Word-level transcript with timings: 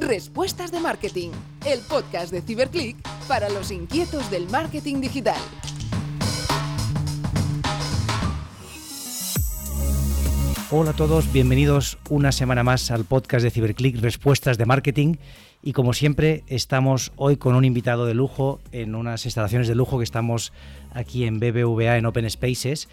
Respuestas 0.00 0.72
de 0.72 0.80
Marketing, 0.80 1.28
el 1.66 1.80
podcast 1.80 2.32
de 2.32 2.40
Ciberclick 2.40 2.96
para 3.28 3.50
los 3.50 3.70
inquietos 3.70 4.30
del 4.30 4.48
marketing 4.48 5.02
digital. 5.02 5.36
Hola 10.70 10.92
a 10.92 10.96
todos, 10.96 11.30
bienvenidos 11.30 11.98
una 12.08 12.32
semana 12.32 12.62
más 12.62 12.90
al 12.90 13.04
podcast 13.04 13.44
de 13.44 13.50
Ciberclick 13.50 14.00
Respuestas 14.00 14.56
de 14.56 14.64
Marketing. 14.64 15.16
Y 15.62 15.74
como 15.74 15.92
siempre, 15.92 16.44
estamos 16.46 17.12
hoy 17.16 17.36
con 17.36 17.54
un 17.54 17.66
invitado 17.66 18.06
de 18.06 18.14
lujo 18.14 18.58
en 18.72 18.94
unas 18.94 19.26
instalaciones 19.26 19.68
de 19.68 19.74
lujo 19.74 19.98
que 19.98 20.04
estamos 20.04 20.54
aquí 20.94 21.24
en 21.24 21.40
BBVA 21.40 21.98
en 21.98 22.06
Open 22.06 22.28
Spaces 22.30 22.88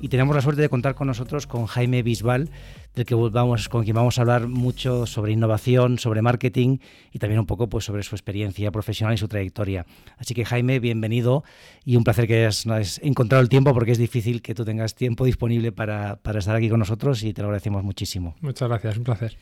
y 0.00 0.08
tenemos 0.08 0.34
la 0.34 0.42
suerte 0.42 0.62
de 0.62 0.68
contar 0.68 0.94
con 0.94 1.06
nosotros 1.06 1.46
con 1.46 1.66
Jaime 1.66 2.02
Bisbal, 2.02 2.48
del 2.94 3.04
que 3.04 3.14
vamos, 3.14 3.68
con 3.68 3.84
quien 3.84 3.96
vamos 3.96 4.18
a 4.18 4.22
hablar 4.22 4.48
mucho 4.48 5.06
sobre 5.06 5.32
innovación, 5.32 5.98
sobre 5.98 6.22
marketing 6.22 6.78
y 7.12 7.18
también 7.18 7.40
un 7.40 7.46
poco 7.46 7.68
pues, 7.68 7.84
sobre 7.84 8.02
su 8.02 8.14
experiencia 8.14 8.70
profesional 8.70 9.14
y 9.14 9.18
su 9.18 9.28
trayectoria. 9.28 9.86
Así 10.18 10.34
que 10.34 10.44
Jaime, 10.44 10.80
bienvenido 10.80 11.44
y 11.84 11.96
un 11.96 12.04
placer 12.04 12.26
que 12.26 12.46
hayas, 12.46 12.66
encontrado 13.02 13.42
el 13.42 13.48
tiempo 13.48 13.72
porque 13.72 13.92
es 13.92 13.98
difícil 13.98 14.42
que 14.42 14.54
tú 14.54 14.64
tengas 14.64 14.94
tiempo 14.94 15.24
disponible 15.24 15.72
para, 15.72 16.16
para 16.16 16.40
estar 16.40 16.56
aquí 16.56 16.68
con 16.68 16.80
nosotros 16.80 17.22
y 17.22 17.32
te 17.32 17.42
lo 17.42 17.48
agradecemos 17.48 17.84
muchísimo. 17.84 18.34
Muchas 18.40 18.68
gracias, 18.68 18.96
un 18.96 19.04
placer. 19.04 19.36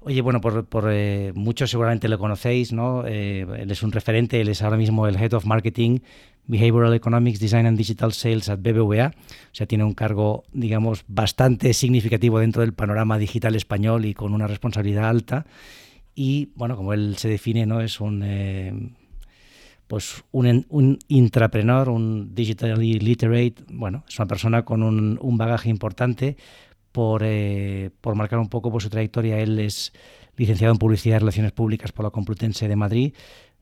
Oye, 0.00 0.20
bueno, 0.20 0.40
por, 0.40 0.64
por 0.66 0.84
eh, 0.88 1.32
muchos 1.34 1.70
seguramente 1.70 2.08
lo 2.08 2.18
conocéis, 2.18 2.72
¿no? 2.72 3.04
Eh, 3.06 3.46
él 3.58 3.70
es 3.70 3.82
un 3.82 3.90
referente, 3.90 4.40
él 4.40 4.48
es 4.48 4.62
ahora 4.62 4.76
mismo 4.76 5.08
el 5.08 5.16
Head 5.16 5.32
of 5.32 5.46
Marketing 5.46 5.98
Behavioral 6.46 6.94
Economics, 6.94 7.40
Design 7.40 7.66
and 7.66 7.78
Digital 7.78 8.12
Sales 8.12 8.48
at 8.48 8.60
BBVA. 8.60 9.08
O 9.08 9.54
sea, 9.54 9.66
tiene 9.66 9.84
un 9.84 9.94
cargo, 9.94 10.44
digamos, 10.52 11.04
bastante 11.08 11.72
significativo 11.74 12.38
dentro 12.38 12.62
del 12.62 12.72
panorama 12.72 13.18
digital 13.18 13.54
español 13.54 14.04
y 14.04 14.14
con 14.14 14.32
una 14.32 14.46
responsabilidad 14.46 15.08
alta. 15.08 15.46
Y, 16.14 16.50
bueno, 16.54 16.76
como 16.76 16.92
él 16.92 17.16
se 17.18 17.28
define, 17.28 17.66
¿no? 17.66 17.80
Es 17.80 18.00
un... 18.00 18.22
Eh, 18.24 18.72
pues 19.86 20.24
un, 20.32 20.66
un, 20.68 20.98
intrapreneur, 21.06 21.88
un 21.88 22.34
digitally 22.34 22.98
literate, 22.98 23.54
bueno, 23.68 24.04
es 24.08 24.18
una 24.18 24.26
persona 24.26 24.64
con 24.64 24.82
un, 24.82 25.16
un 25.22 25.38
bagaje 25.38 25.68
importante. 25.68 26.36
Por, 26.90 27.22
eh, 27.24 27.90
por 28.00 28.14
marcar 28.14 28.38
un 28.38 28.48
poco 28.48 28.72
por 28.72 28.82
su 28.82 28.88
trayectoria, 28.88 29.38
él 29.38 29.58
es 29.58 29.92
licenciado 30.36 30.72
en 30.72 30.78
Publicidad 30.78 31.16
y 31.16 31.18
Relaciones 31.18 31.52
Públicas 31.52 31.92
por 31.92 32.04
la 32.04 32.10
Complutense 32.10 32.68
de 32.68 32.76
Madrid, 32.76 33.12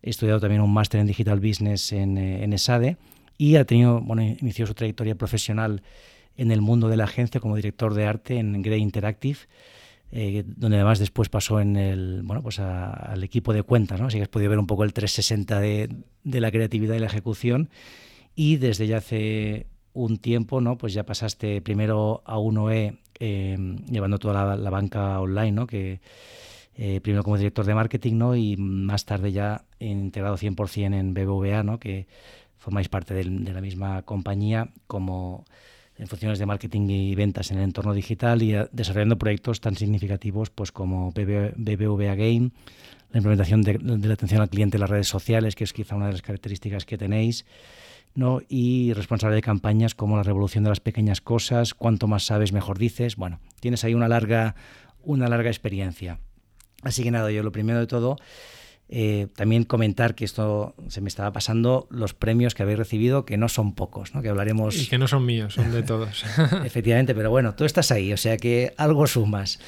He 0.05 0.11
estudiado 0.11 0.39
también 0.39 0.61
un 0.61 0.71
máster 0.71 1.01
en 1.01 1.07
Digital 1.07 1.41
Business 1.41 1.91
en, 1.91 2.19
eh, 2.19 2.45
en 2.45 2.53
ESADE 2.53 2.99
y 3.39 3.57
ha 3.57 3.65
tenido, 3.65 4.03
bueno, 4.03 4.23
inició 4.23 4.67
su 4.67 4.75
trayectoria 4.75 5.15
profesional 5.15 5.83
en 6.37 6.51
el 6.51 6.61
mundo 6.61 6.89
de 6.89 6.99
la 6.99 7.05
agencia 7.05 7.41
como 7.41 7.57
director 7.57 7.95
de 7.95 8.05
arte 8.05 8.37
en 8.37 8.61
Grey 8.61 8.83
Interactive, 8.83 9.39
eh, 10.13 10.45
donde 10.47 10.77
además 10.77 10.99
después 10.99 11.31
pasó 11.31 11.59
en 11.59 11.77
el, 11.77 12.21
bueno, 12.23 12.43
pues 12.43 12.59
al 12.59 13.25
equipo 13.25 13.55
de 13.55 13.63
cuentas, 13.63 13.99
¿no? 13.99 14.09
Así 14.09 14.19
que 14.19 14.25
has 14.25 14.29
podido 14.29 14.51
ver 14.51 14.59
un 14.59 14.67
poco 14.67 14.85
el 14.85 14.93
360 14.93 15.59
de, 15.59 15.89
de, 16.23 16.41
la 16.41 16.51
creatividad 16.51 16.97
y 16.97 16.99
la 16.99 17.07
ejecución. 17.07 17.71
Y 18.35 18.57
desde 18.57 18.87
ya 18.87 18.99
hace 18.99 19.69
un 19.95 20.19
tiempo, 20.19 20.61
¿no? 20.61 20.77
Pues 20.77 20.93
ya 20.93 21.05
pasaste 21.05 21.63
primero 21.63 22.23
a 22.27 22.37
1E 22.37 22.99
eh, 23.21 23.57
llevando 23.91 24.19
toda 24.19 24.45
la, 24.45 24.57
la, 24.57 24.69
banca 24.69 25.19
online, 25.19 25.53
¿no? 25.53 25.67
Que, 25.67 26.01
eh, 26.77 27.01
primero 27.01 27.23
como 27.23 27.37
director 27.37 27.65
de 27.65 27.75
marketing 27.75 28.15
¿no? 28.15 28.37
y 28.37 28.57
más 28.57 29.05
tarde 29.05 29.33
ya 29.33 29.65
integrado 29.79 30.37
100% 30.37 30.95
en 30.95 31.15
BBVA, 31.15 31.63
¿no? 31.63 31.79
que 31.79 32.07
formáis 32.57 32.89
parte 32.89 33.15
de, 33.15 33.25
de 33.25 33.53
la 33.53 33.61
misma 33.61 34.03
compañía 34.03 34.69
como 34.87 35.45
en 35.97 36.09
funciones 36.09 36.39
de 36.39 36.47
marketing 36.47 36.89
y 36.89 37.15
ventas 37.15 37.51
en 37.51 37.59
el 37.59 37.65
entorno 37.65 37.95
digital 37.95 38.43
y 38.43 38.55
desarrollando 38.73 39.17
proyectos 39.17 39.61
tan 39.61 39.77
significativos 39.77 40.51
pues 40.51 40.73
como 40.73 41.13
BBVA 41.13 42.15
Game, 42.17 42.51
la 43.13 43.19
implementación 43.19 43.63
de, 43.63 43.79
de, 43.79 44.09
la 44.09 44.15
atención 44.15 44.41
al 44.41 44.49
cliente 44.49 44.77
en 44.77 44.81
las 44.81 44.91
redes 44.91 45.09
sociales, 45.09 45.55
que 45.55 45.65
es 45.65 45.73
quizá 45.73 45.95
una 45.95 46.07
de 46.07 46.13
las 46.13 46.23
características 46.23 46.85
que 46.85 46.99
tenéis, 46.99 47.47
¿no? 48.15 48.41
y 48.49 48.93
responsable 48.93 49.37
de 49.37 49.43
campañas 49.43 49.95
como 49.95 50.17
la 50.17 50.25
revolución 50.25 50.65
de 50.65 50.71
las 50.71 50.81
pequeñas 50.81 51.21
cosas, 51.21 51.75
cuanto 51.75 52.09
más 52.09 52.25
sabes, 52.25 52.53
mejor 52.53 52.79
dices. 52.79 53.15
Bueno, 53.15 53.39
tienes 53.61 53.85
ahí 53.85 53.95
una 53.95 54.09
larga, 54.09 54.57
una 55.05 55.29
larga 55.29 55.51
experiencia. 55.51 56.19
Así 56.85 57.03
que 57.03 57.11
nada, 57.11 57.31
yo 57.31 57.43
lo 57.43 57.53
primero 57.53 57.81
de 57.81 57.87
todo, 57.87 58.17
eh, 58.89 59.29
también 59.35 59.65
comentar 59.65 60.15
que 60.15 60.25
esto 60.25 60.75
se 60.89 61.01
me 61.01 61.09
estaba 61.09 61.33
pasando, 61.33 61.87
los 61.91 62.15
premios 62.15 62.55
que 62.55 62.63
habéis 62.63 62.79
recibido, 62.79 63.25
que 63.25 63.37
no 63.37 63.49
son 63.49 63.75
pocos, 63.75 64.15
¿no? 64.15 64.23
que 64.23 64.29
hablaremos... 64.29 64.77
Y 64.77 64.87
que 64.87 64.99
no 64.99 65.09
son 65.09 65.25
míos, 65.25 65.55
son 65.55 65.73
de 65.73 65.83
todos. 65.83 66.25
Efectivamente, 66.65 67.15
pero 67.15 67.31
bueno, 67.31 67.55
tú 67.55 67.65
estás 67.65 67.91
ahí, 67.91 68.13
o 68.13 68.17
sea 68.17 68.37
que 68.37 68.75
algo 68.77 69.07
sumas. 69.07 69.59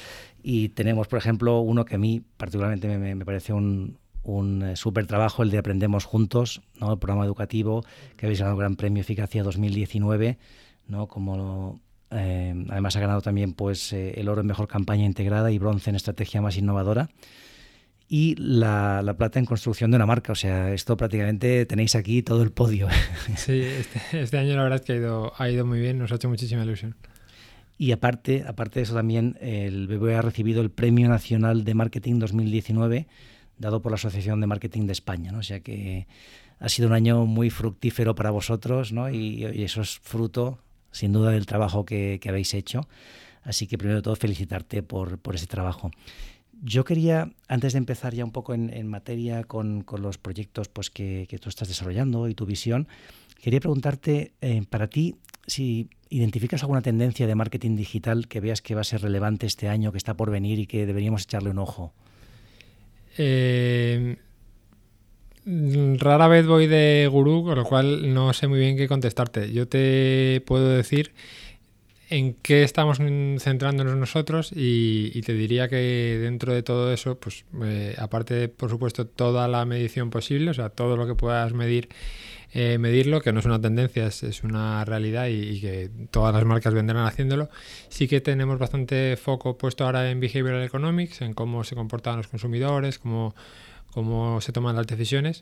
Y 0.43 0.69
tenemos, 0.69 1.07
por 1.07 1.19
ejemplo, 1.19 1.59
uno 1.59 1.83
que 1.83 1.95
a 1.95 1.97
mí 1.97 2.21
particularmente 2.37 2.87
me, 2.87 3.15
me 3.15 3.25
parece 3.25 3.53
un, 3.53 3.97
un 4.27 4.61
eh, 4.61 4.75
súper 4.75 5.07
trabajo, 5.07 5.41
el 5.41 5.49
de 5.49 5.57
Aprendemos 5.57 6.05
Juntos, 6.05 6.61
¿no? 6.79 6.93
el 6.93 6.99
programa 6.99 7.25
educativo 7.25 7.83
que 8.17 8.27
habéis 8.27 8.39
ganado 8.39 8.55
el 8.55 8.59
Gran 8.59 8.75
Premio 8.75 9.01
Eficacia 9.01 9.41
2019, 9.41 10.37
¿no? 10.87 11.07
como 11.07 11.79
eh, 12.11 12.65
además 12.69 12.95
ha 12.95 12.99
ganado 12.99 13.21
también 13.21 13.53
pues, 13.53 13.91
eh, 13.93 14.13
el 14.17 14.29
oro 14.29 14.41
en 14.41 14.47
mejor 14.47 14.67
campaña 14.67 15.05
integrada 15.05 15.51
y 15.51 15.57
bronce 15.57 15.89
en 15.89 15.95
estrategia 15.95 16.41
más 16.41 16.57
innovadora. 16.57 17.09
Y 18.09 18.35
la, 18.35 19.01
la, 19.03 19.17
plata 19.17 19.37
en 19.37 19.45
construcción 19.45 19.91
de 19.91 19.97
una 19.97 20.05
marca. 20.05 20.31
O 20.31 20.35
sea, 20.35 20.73
esto 20.73 20.95
prácticamente 20.95 21.65
tenéis 21.65 21.93
aquí 21.95 22.23
todo 22.23 22.41
el 22.41 22.51
podio. 22.51 22.87
Sí, 23.35 23.61
este, 23.61 24.21
este 24.21 24.37
año 24.37 24.55
la 24.55 24.63
verdad 24.63 24.79
es 24.79 24.85
que 24.85 24.93
ha 24.93 24.95
ido, 24.95 25.33
ha 25.37 25.49
ido 25.49 25.65
muy 25.65 25.79
bien, 25.79 25.97
nos 25.97 26.11
ha 26.11 26.15
hecho 26.15 26.29
muchísima 26.29 26.63
ilusión. 26.63 26.95
Y 27.77 27.91
aparte, 27.91 28.45
aparte 28.47 28.79
de 28.79 28.83
eso 28.83 28.95
también, 28.95 29.37
el 29.41 29.87
BBVA 29.87 30.19
ha 30.19 30.21
recibido 30.21 30.61
el 30.61 30.71
Premio 30.71 31.09
Nacional 31.09 31.63
de 31.63 31.75
Marketing 31.75 32.17
2019, 32.17 33.07
dado 33.57 33.81
por 33.81 33.91
la 33.91 33.97
Asociación 33.97 34.39
de 34.39 34.47
Marketing 34.47 34.87
de 34.87 34.93
España. 34.93 35.31
¿no? 35.31 35.39
O 35.39 35.43
sea 35.43 35.59
que 35.59 36.07
ha 36.59 36.69
sido 36.69 36.87
un 36.87 36.93
año 36.93 37.25
muy 37.25 37.49
fructífero 37.49 38.15
para 38.15 38.31
vosotros 38.31 38.93
¿no? 38.93 39.11
y, 39.11 39.45
y 39.45 39.63
eso 39.63 39.81
es 39.81 39.99
fruto 39.99 40.59
sin 40.91 41.13
duda 41.13 41.31
del 41.31 41.45
trabajo 41.45 41.85
que, 41.85 42.19
habéis 42.27 42.53
hecho. 42.53 42.87
Así 43.43 43.67
que 43.67 43.77
primero 43.77 43.97
de 43.97 44.01
todo 44.03 44.15
felicitarte 44.15 44.83
por, 44.83 45.19
ese 45.33 45.47
trabajo. 45.47 45.91
Yo 46.63 46.83
quería, 46.83 47.31
antes 47.47 47.73
de 47.73 47.79
empezar 47.79 48.13
ya 48.13 48.25
un 48.25 48.31
poco 48.31 48.53
en, 48.53 48.87
materia 48.87 49.43
con, 49.43 49.85
los 49.99 50.17
proyectos 50.17 50.67
pues, 50.69 50.89
que, 50.89 51.27
que, 51.29 51.37
tú 51.37 51.49
estás 51.49 51.67
desarrollando 51.67 52.27
y 52.27 52.33
tu 52.33 52.45
visión, 52.45 52.87
quería 53.41 53.59
preguntarte 53.59 54.33
eh, 54.41 54.63
para 54.69 54.87
ti 54.87 55.15
si 55.45 55.89
identificas 56.09 56.61
alguna 56.63 56.81
tendencia 56.81 57.27
de 57.27 57.35
marketing 57.35 57.75
digital 57.75 58.27
que 58.27 58.41
veas 58.41 58.61
que 58.61 58.75
va 58.75 58.81
a 58.81 58.83
ser 58.83 59.01
relevante 59.01 59.45
este 59.45 59.69
año, 59.69 59.91
que 59.91 59.97
está 59.97 60.15
por 60.15 60.31
venir 60.31 60.59
y 60.59 60.67
que 60.67 60.85
deberíamos 60.85 61.23
echarle 61.23 61.49
un 61.49 61.59
ojo. 61.59 61.93
Eh, 63.17 64.17
rara 65.97 66.27
vez 66.27 66.45
voy 66.45 66.67
de 66.67 67.07
gurú, 67.09 67.43
con 67.43 67.55
lo 67.55 67.63
cual 67.63 68.13
no 68.13 68.33
sé 68.33 68.47
muy 68.47 68.59
bien 68.59 68.75
qué 68.75 68.87
contestarte. 68.87 69.51
Yo 69.53 69.67
te 69.67 70.41
puedo 70.45 70.69
decir 70.69 71.13
en 72.09 72.33
qué 72.35 72.63
estamos 72.63 72.97
centrándonos 72.97 73.95
nosotros 73.95 74.51
y, 74.55 75.21
te 75.21 75.33
diría 75.33 75.67
que 75.67 76.19
dentro 76.21 76.53
de 76.53 76.63
todo 76.63 76.91
eso, 76.93 77.17
pues 77.19 77.45
eh, 77.63 77.95
aparte 77.97 78.33
de, 78.33 78.49
por 78.49 78.69
supuesto, 78.69 79.07
toda 79.07 79.47
la 79.47 79.65
medición 79.65 80.09
posible, 80.09 80.51
o 80.51 80.53
sea, 80.53 80.69
todo 80.69 80.97
lo 80.97 81.07
que 81.07 81.15
puedas 81.15 81.53
medir, 81.53 81.89
eh, 82.53 82.77
medirlo, 82.77 83.21
que 83.21 83.33
no 83.33 83.39
es 83.39 83.45
una 83.45 83.59
tendencia, 83.59 84.07
es, 84.07 84.23
es 84.23 84.43
una 84.43 84.83
realidad 84.85 85.27
y, 85.27 85.33
y, 85.33 85.61
que 85.61 85.89
todas 86.11 86.33
las 86.33 86.45
marcas 86.45 86.73
vendrán 86.73 87.05
haciéndolo, 87.05 87.49
sí 87.89 88.07
que 88.07 88.21
tenemos 88.21 88.57
bastante 88.57 89.17
foco 89.17 89.57
puesto 89.57 89.85
ahora 89.85 90.09
en 90.09 90.19
Behavioral 90.19 90.63
Economics, 90.63 91.21
en 91.21 91.33
cómo 91.33 91.63
se 91.65 91.75
comportan 91.75 92.17
los 92.17 92.27
consumidores, 92.27 92.99
cómo 92.99 93.35
cómo 93.97 94.41
se 94.41 94.51
toman 94.51 94.75
las 94.75 94.85
decisiones. 94.85 95.41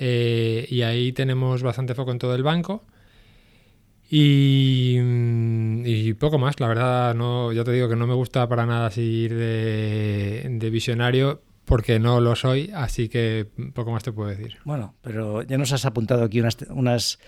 Eh, 0.00 0.66
y 0.68 0.82
ahí 0.82 1.12
tenemos 1.12 1.62
bastante 1.62 1.94
foco 1.94 2.10
en 2.10 2.18
todo 2.18 2.34
el 2.34 2.42
banco. 2.42 2.82
Y, 4.10 4.98
y, 4.98 6.12
poco 6.14 6.36
más, 6.36 6.58
la 6.58 6.66
verdad, 6.66 7.14
no, 7.14 7.52
ya 7.52 7.62
te 7.62 7.70
digo 7.70 7.88
que 7.88 7.94
no 7.94 8.08
me 8.08 8.14
gusta 8.14 8.48
para 8.48 8.66
nada 8.66 8.90
ir 8.96 9.32
de, 9.32 10.44
de, 10.50 10.70
visionario 10.70 11.40
porque 11.64 11.98
no 11.98 12.20
lo 12.20 12.36
soy, 12.36 12.70
así 12.74 13.08
que 13.08 13.46
poco 13.74 13.90
más 13.90 14.02
te 14.02 14.12
puedo 14.12 14.28
decir. 14.28 14.58
Bueno, 14.64 14.94
pero 15.02 15.42
ya 15.42 15.58
nos 15.58 15.72
has 15.72 15.84
apuntado 15.86 16.24
aquí 16.24 16.40
unas, 16.68 17.18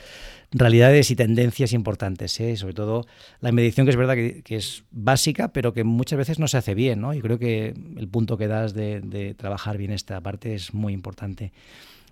realidades 0.52 1.10
y 1.10 1.16
tendencias 1.16 1.72
importantes, 1.72 2.38
¿eh? 2.40 2.56
sobre 2.56 2.74
todo 2.74 3.06
la 3.40 3.50
medición 3.50 3.84
que 3.86 3.90
es 3.90 3.96
verdad 3.96 4.14
que, 4.14 4.42
es 4.56 4.84
básica, 4.90 5.52
pero 5.52 5.72
que 5.72 5.84
muchas 5.84 6.18
veces 6.18 6.38
no 6.38 6.48
se 6.48 6.56
hace 6.56 6.74
bien, 6.74 7.00
¿no? 7.00 7.14
Y 7.14 7.20
creo 7.20 7.38
que 7.38 7.74
el 7.96 8.08
punto 8.08 8.36
que 8.38 8.46
das 8.46 8.72
de, 8.72 9.00
de 9.00 9.34
trabajar 9.34 9.76
bien 9.76 9.90
esta 9.90 10.20
parte 10.20 10.54
es 10.54 10.72
muy 10.72 10.92
importante. 10.92 11.52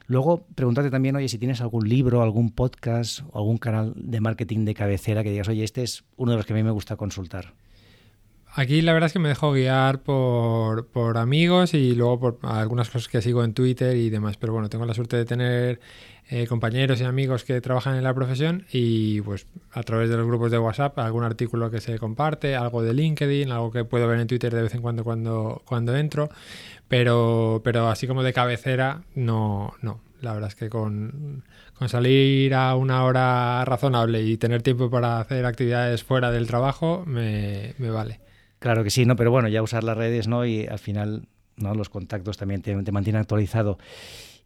Luego, 0.06 0.46
preguntarte 0.54 0.90
también, 0.90 1.16
oye, 1.16 1.28
si 1.28 1.38
tienes 1.38 1.60
algún 1.60 1.88
libro, 1.88 2.22
algún 2.22 2.50
podcast 2.50 3.20
o 3.30 3.38
algún 3.38 3.56
canal 3.56 3.94
de 3.96 4.20
marketing 4.20 4.64
de 4.64 4.74
cabecera 4.74 5.22
que 5.22 5.30
digas, 5.30 5.48
oye, 5.48 5.64
este 5.64 5.82
es 5.82 6.04
uno 6.16 6.32
de 6.32 6.36
los 6.36 6.46
que 6.46 6.52
a 6.52 6.56
mí 6.56 6.62
me 6.62 6.70
gusta 6.70 6.96
consultar. 6.96 7.54
Aquí 8.56 8.82
la 8.82 8.92
verdad 8.92 9.08
es 9.08 9.12
que 9.12 9.18
me 9.18 9.28
dejo 9.28 9.50
guiar 9.50 10.02
por, 10.02 10.86
por 10.86 11.18
amigos 11.18 11.74
y 11.74 11.92
luego 11.96 12.20
por 12.20 12.38
algunas 12.42 12.88
cosas 12.88 13.08
que 13.08 13.20
sigo 13.20 13.42
en 13.42 13.52
Twitter 13.52 13.96
y 13.96 14.10
demás. 14.10 14.36
Pero 14.36 14.52
bueno, 14.52 14.68
tengo 14.68 14.86
la 14.86 14.94
suerte 14.94 15.16
de 15.16 15.24
tener 15.24 15.80
eh, 16.30 16.46
compañeros 16.46 17.00
y 17.00 17.04
amigos 17.04 17.42
que 17.42 17.60
trabajan 17.60 17.96
en 17.96 18.04
la 18.04 18.14
profesión 18.14 18.64
y 18.70 19.20
pues 19.22 19.48
a 19.72 19.82
través 19.82 20.08
de 20.08 20.16
los 20.16 20.26
grupos 20.28 20.52
de 20.52 20.58
WhatsApp 20.58 20.96
algún 21.00 21.24
artículo 21.24 21.68
que 21.68 21.80
se 21.80 21.98
comparte, 21.98 22.54
algo 22.54 22.80
de 22.84 22.94
LinkedIn, 22.94 23.50
algo 23.50 23.72
que 23.72 23.84
puedo 23.84 24.06
ver 24.06 24.20
en 24.20 24.28
Twitter 24.28 24.54
de 24.54 24.62
vez 24.62 24.74
en 24.76 24.82
cuando 24.82 25.02
cuando, 25.02 25.62
cuando 25.64 25.96
entro. 25.96 26.28
Pero, 26.86 27.60
pero 27.64 27.88
así 27.88 28.06
como 28.06 28.22
de 28.22 28.32
cabecera, 28.32 29.02
no, 29.16 29.74
no. 29.82 30.00
La 30.20 30.32
verdad 30.32 30.48
es 30.48 30.54
que 30.54 30.70
con, 30.70 31.42
con 31.76 31.88
salir 31.88 32.54
a 32.54 32.76
una 32.76 33.02
hora 33.04 33.64
razonable 33.64 34.22
y 34.22 34.36
tener 34.36 34.62
tiempo 34.62 34.90
para 34.90 35.18
hacer 35.18 35.44
actividades 35.44 36.04
fuera 36.04 36.30
del 36.30 36.46
trabajo 36.46 37.02
me, 37.04 37.74
me 37.78 37.90
vale. 37.90 38.23
Claro 38.64 38.82
que 38.82 38.88
sí, 38.88 39.04
¿no? 39.04 39.14
Pero 39.14 39.30
bueno, 39.30 39.48
ya 39.48 39.62
usar 39.62 39.84
las 39.84 39.94
redes, 39.94 40.26
¿no? 40.26 40.46
Y 40.46 40.66
al 40.66 40.78
final, 40.78 41.28
¿no? 41.58 41.74
Los 41.74 41.90
contactos 41.90 42.38
también 42.38 42.62
te, 42.62 42.74
mantienen 42.92 43.20
actualizado. 43.20 43.76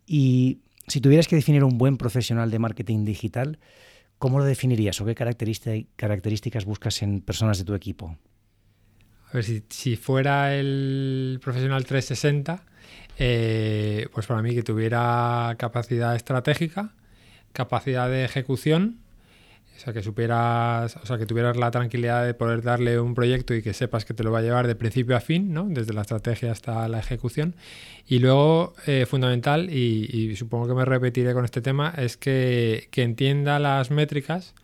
Y 0.08 0.58
si 0.88 1.00
tuvieras 1.00 1.28
que 1.28 1.36
definir 1.36 1.62
un 1.62 1.78
buen 1.78 1.96
profesional 1.96 2.50
de 2.50 2.58
marketing 2.58 3.04
digital, 3.04 3.60
¿cómo 4.18 4.40
lo 4.40 4.44
definirías 4.44 5.00
o 5.00 5.04
qué 5.04 5.14
características 5.14 6.64
buscas 6.64 7.00
en 7.02 7.20
personas 7.20 7.58
de 7.58 7.64
tu 7.64 7.74
equipo? 7.74 8.18
A 9.30 9.34
ver, 9.34 9.44
si, 9.68 9.94
fuera 9.94 10.52
el 10.52 11.38
profesional 11.40 11.84
360, 11.84 12.64
eh, 13.20 14.08
pues 14.12 14.26
para 14.26 14.42
mí 14.42 14.52
que 14.52 14.64
tuviera 14.64 15.54
capacidad 15.58 16.16
estratégica, 16.16 16.92
capacidad 17.52 18.08
de 18.08 18.24
ejecución 18.24 18.98
o 19.78 19.80
sea, 19.80 19.92
que 19.92 20.02
supieras, 20.02 20.96
o 20.96 21.06
sea, 21.06 21.18
que 21.18 21.26
tuvieras 21.26 21.56
la 21.56 21.70
tranquilidad 21.70 22.26
de 22.26 22.34
poder 22.34 22.62
darle 22.62 22.98
un 22.98 23.14
proyecto 23.14 23.54
y 23.54 23.62
que 23.62 23.72
sepas 23.72 24.04
que 24.04 24.12
te 24.12 24.24
lo 24.24 24.32
va 24.32 24.40
a 24.40 24.42
llevar 24.42 24.66
de 24.66 24.74
principio 24.74 25.16
a 25.16 25.20
fin, 25.20 25.52
¿no? 25.54 25.66
Desde 25.68 25.92
la 25.92 26.00
estrategia 26.00 26.50
hasta 26.50 26.88
la 26.88 26.98
ejecución. 26.98 27.54
Y 28.04 28.18
luego, 28.18 28.74
eh, 28.88 29.06
fundamental, 29.06 29.70
y, 29.70 30.34
supongo 30.34 30.66
que 30.66 30.74
me 30.74 30.84
repetiré 30.84 31.32
con 31.32 31.44
este 31.44 31.60
tema, 31.60 31.94
es 31.96 32.16
que, 32.16 32.88
entienda 32.96 33.60
las 33.60 33.92
métricas 33.92 34.54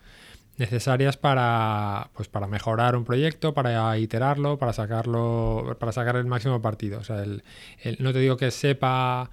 necesarias 0.59 1.17
para, 1.17 2.11
pues, 2.15 2.29
para 2.29 2.49
mejorar 2.49 2.97
un 2.97 3.05
proyecto, 3.05 3.55
para 3.55 3.97
iterarlo, 3.99 4.59
para 4.59 4.73
sacarlo, 4.73 5.77
para 5.79 5.93
sacar 5.93 6.17
el 6.17 6.27
máximo 6.27 6.61
partido. 6.61 6.99
O 6.99 7.05
sea, 7.05 7.23
el, 7.23 7.43
no 8.01 8.13
te 8.13 8.19
digo 8.19 8.37
que 8.37 8.51
sepa 8.51 9.31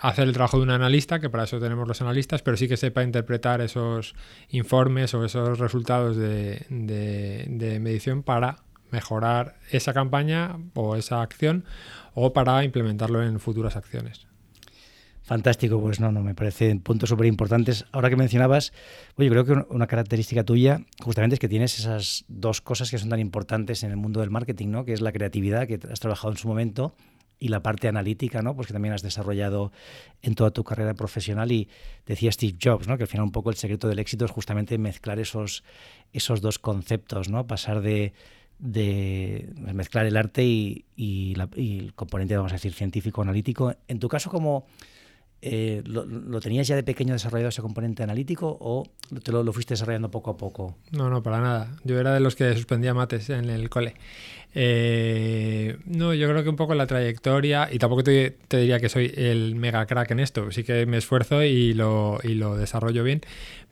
hacer 0.00 0.26
el 0.28 0.32
trabajo 0.32 0.58
de 0.58 0.64
un 0.64 0.70
analista, 0.70 1.20
que 1.20 1.30
para 1.30 1.44
eso 1.44 1.58
tenemos 1.58 1.86
los 1.86 2.00
analistas, 2.00 2.42
pero 2.42 2.56
sí 2.56 2.68
que 2.68 2.76
sepa 2.76 3.02
interpretar 3.02 3.60
esos 3.60 4.14
informes 4.50 5.14
o 5.14 5.24
esos 5.24 5.58
resultados 5.58 6.16
de, 6.16 6.66
medición 7.80 8.22
para 8.22 8.58
mejorar 8.90 9.56
esa 9.70 9.92
campaña 9.92 10.56
o 10.74 10.96
esa 10.96 11.22
acción 11.22 11.64
o 12.14 12.32
para 12.32 12.64
implementarlo 12.64 13.22
en 13.22 13.40
futuras 13.40 13.76
acciones. 13.76 14.26
Fantástico, 15.22 15.80
pues 15.80 16.00
no, 16.00 16.12
no, 16.12 16.22
me 16.22 16.34
parecen 16.34 16.80
puntos 16.80 17.08
súper 17.08 17.26
importantes. 17.26 17.86
Ahora 17.92 18.10
que 18.10 18.16
mencionabas, 18.16 18.74
oye, 19.16 19.30
creo 19.30 19.46
que 19.46 19.52
una 19.70 19.86
característica 19.86 20.44
tuya 20.44 20.82
justamente 21.02 21.34
es 21.34 21.40
que 21.40 21.48
tienes 21.48 21.78
esas 21.78 22.26
dos 22.28 22.60
cosas 22.60 22.90
que 22.90 22.98
son 22.98 23.08
tan 23.08 23.20
importantes 23.20 23.82
en 23.84 23.90
el 23.90 23.96
mundo 23.96 24.20
del 24.20 24.30
marketing, 24.30 24.68
¿no? 24.68 24.84
Que 24.84 24.92
es 24.92 25.00
la 25.00 25.12
creatividad, 25.12 25.66
que 25.66 25.80
has 25.90 25.98
trabajado 25.98 26.30
en 26.30 26.36
su 26.36 26.46
momento, 26.46 26.94
y 27.44 27.48
la 27.48 27.60
parte 27.60 27.88
analítica, 27.88 28.40
¿no? 28.40 28.56
Pues 28.56 28.68
que 28.68 28.72
también 28.72 28.94
has 28.94 29.02
desarrollado 29.02 29.70
en 30.22 30.34
toda 30.34 30.50
tu 30.50 30.64
carrera 30.64 30.94
profesional 30.94 31.52
y 31.52 31.68
decía 32.06 32.32
Steve 32.32 32.56
Jobs, 32.58 32.88
¿no? 32.88 32.96
Que 32.96 33.02
al 33.02 33.06
final 33.06 33.24
un 33.24 33.32
poco 33.32 33.50
el 33.50 33.56
secreto 33.56 33.86
del 33.86 33.98
éxito 33.98 34.24
es 34.24 34.30
justamente 34.30 34.78
mezclar 34.78 35.18
esos, 35.18 35.62
esos 36.14 36.40
dos 36.40 36.58
conceptos, 36.58 37.28
¿no? 37.28 37.46
Pasar 37.46 37.82
de, 37.82 38.14
mezclar 39.74 40.06
el 40.06 40.16
arte 40.16 40.42
y, 40.42 40.86
y, 40.96 41.34
el 41.34 41.92
componente, 41.94 42.34
vamos 42.34 42.52
a 42.52 42.54
decir, 42.54 42.72
científico 42.72 43.20
analítico. 43.20 43.74
En 43.88 43.98
tu 43.98 44.08
caso, 44.08 44.30
como 44.30 44.64
eh, 45.46 45.82
lo, 45.84 46.40
tenías 46.40 46.66
ya 46.66 46.74
de 46.74 46.82
pequeño 46.82 47.12
desarrollado 47.12 47.50
ese 47.50 47.60
componente 47.60 48.02
analítico 48.02 48.56
o 48.60 48.84
te 49.22 49.30
lo, 49.30 49.42
lo, 49.42 49.52
fuiste 49.52 49.74
desarrollando 49.74 50.10
poco 50.10 50.30
a 50.30 50.36
poco? 50.38 50.76
No, 50.90 51.10
no, 51.10 51.22
para 51.22 51.40
nada. 51.40 51.76
Yo 51.84 52.00
era 52.00 52.14
de 52.14 52.20
los 52.20 52.34
que 52.34 52.54
suspendía 52.54 52.94
mates 52.94 53.28
en 53.28 53.50
el 53.50 53.68
cole. 53.68 53.94
Eh, 54.54 55.76
no, 55.84 56.14
yo 56.14 56.28
creo 56.28 56.42
que 56.44 56.48
un 56.48 56.56
poco 56.56 56.74
la 56.74 56.86
trayectoria, 56.86 57.68
y 57.70 57.78
tampoco 57.78 58.04
te, 58.04 58.36
diría 58.48 58.80
que 58.80 58.88
soy 58.88 59.12
el 59.16 59.56
mega 59.56 59.84
crack 59.84 60.12
en 60.12 60.20
esto, 60.20 60.50
sí 60.50 60.62
que 60.62 60.86
me 60.86 60.96
esfuerzo 60.96 61.42
y 61.42 61.74
lo, 61.74 62.20
y 62.22 62.34
lo 62.34 62.56
desarrollo 62.56 63.02
bien, 63.02 63.20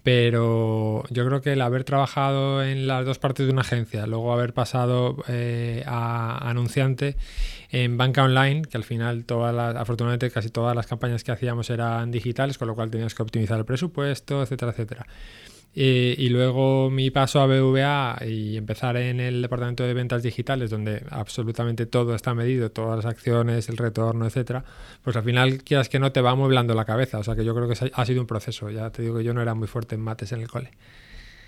pero 0.03 1.05
yo 1.11 1.27
creo 1.27 1.41
que 1.41 1.53
el 1.53 1.61
haber 1.61 1.85
trabajado 1.85 2.63
en 2.65 2.87
las 2.87 3.05
dos 3.07 3.19
partes 3.19 3.47
de 3.47 3.53
una 3.53 3.63
agencia, 3.63 4.07
luego 4.07 4.33
haber 4.33 4.53
pasado 4.53 5.17
eh, 5.29 5.85
a 5.87 6.49
anunciante 6.49 7.17
en 7.71 7.97
banca 7.97 8.25
online, 8.25 8.63
que 8.63 8.77
al 8.77 8.85
final 8.85 9.25
todas 9.25 9.55
las, 9.55 9.77
afortunadamente 9.77 10.31
casi 10.31 10.51
todas 10.51 10.75
las 10.75 10.87
campañas 10.87 11.23
que 11.25 11.33
hacíamos 11.33 11.71
eran 11.71 12.11
digitales, 12.11 12.59
con 12.59 12.69
lo 12.69 12.75
cual 12.75 12.91
tenías 12.91 13.15
que 13.15 13.23
optimizar 13.23 13.59
el 13.59 13.65
presupuesto, 13.65 14.43
etcétera, 14.43 14.73
etcétera. 14.73 15.07
Eh, 15.75 16.15
y 16.19 16.29
luego 16.29 16.91
mi 16.91 17.11
paso 17.11 17.41
a 17.41 17.47
BVA 17.47 18.19
y 18.27 18.59
empezar 18.59 18.97
en 18.99 19.21
el 19.21 19.41
departamento 19.41 19.85
de 19.85 19.95
ventas 19.95 20.23
digitales, 20.23 20.69
donde 20.69 21.03
absolutamente 21.09 21.87
todo 21.87 22.15
está 22.15 22.35
medido, 22.35 22.71
todas 22.71 22.97
las 22.97 23.07
acciones, 23.07 23.69
el 23.71 23.79
retorno, 23.79 24.27
etcétera, 24.27 24.65
pues 25.03 25.17
al 25.17 25.25
final 25.25 25.63
quieras 25.65 25.89
que 25.89 25.99
no 25.99 26.13
te 26.13 26.21
va 26.21 26.33
amueblando 26.33 26.75
la 26.75 26.85
cabeza. 26.85 27.19
O 27.19 27.25
sea 27.25 27.35
que 27.35 27.45
yo 27.45 27.55
creo 27.55 27.69
que 27.69 27.91
ha 27.93 28.05
sido 28.05 28.21
un 28.21 28.27
proceso. 28.27 28.69
Ya 28.71 28.91
te 28.91 29.03
digo 29.03 29.19
que 29.19 29.25
yo 29.25 29.33
no 29.33 29.41
era 29.41 29.55
muy 29.55 29.67
fuerte 29.67 29.95
en 29.95 30.03
mates 30.03 30.33
en 30.33 30.43
el 30.43 30.49
cole. 30.49 30.71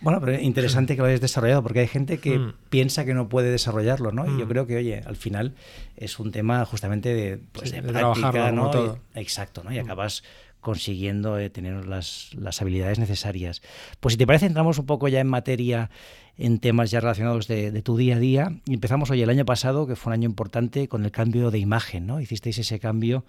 Bueno, 0.00 0.20
pero 0.20 0.38
interesante 0.38 0.96
que 0.96 1.02
lo 1.02 1.08
hayas 1.08 1.22
desarrollado, 1.22 1.62
porque 1.62 1.80
hay 1.80 1.86
gente 1.86 2.18
que 2.18 2.38
mm. 2.38 2.54
piensa 2.68 3.06
que 3.06 3.14
no 3.14 3.30
puede 3.30 3.50
desarrollarlo, 3.50 4.12
¿no? 4.12 4.26
Y 4.26 4.38
yo 4.38 4.44
mm. 4.44 4.48
creo 4.48 4.66
que, 4.66 4.76
oye, 4.76 5.02
al 5.06 5.16
final 5.16 5.54
es 5.96 6.18
un 6.18 6.30
tema 6.30 6.64
justamente 6.66 7.14
de, 7.14 7.38
pues, 7.52 7.72
de, 7.72 7.82
práctica, 7.82 8.52
¿no? 8.52 8.70
Todo. 8.70 8.98
exacto, 9.14 9.64
¿no? 9.64 9.72
Y 9.72 9.78
mm. 9.78 9.84
acabas 9.84 10.22
consiguiendo 10.64 11.38
eh, 11.38 11.50
tener 11.50 11.87
las, 11.87 12.31
las, 12.34 12.61
habilidades 12.61 12.99
necesarias. 12.99 13.62
Pues 14.00 14.14
si 14.14 14.19
te 14.19 14.26
parece, 14.26 14.46
entramos 14.46 14.78
un 14.78 14.87
poco 14.87 15.06
ya 15.06 15.20
en 15.20 15.28
materia, 15.28 15.90
en 16.37 16.58
temas 16.58 16.90
ya 16.90 16.99
relacionados 16.99 17.46
de, 17.46 17.70
tu 17.82 17.96
día 17.96 18.16
a 18.16 18.19
día. 18.19 18.61
Y 18.66 18.75
empezamos 18.75 19.11
hoy 19.11 19.22
el 19.22 19.31
año 19.31 19.44
pasado, 19.44 19.87
que 19.87 19.94
fue 19.94 20.11
un 20.11 20.14
año 20.14 20.28
importante, 20.28 20.88
con 20.88 21.05
el 21.05 21.12
cambio 21.12 21.52
de 21.52 21.58
imagen, 21.58 22.06
¿no? 22.06 22.20
Hicisteis 22.20 22.58
ese 22.58 22.81
cambio. 22.81 23.25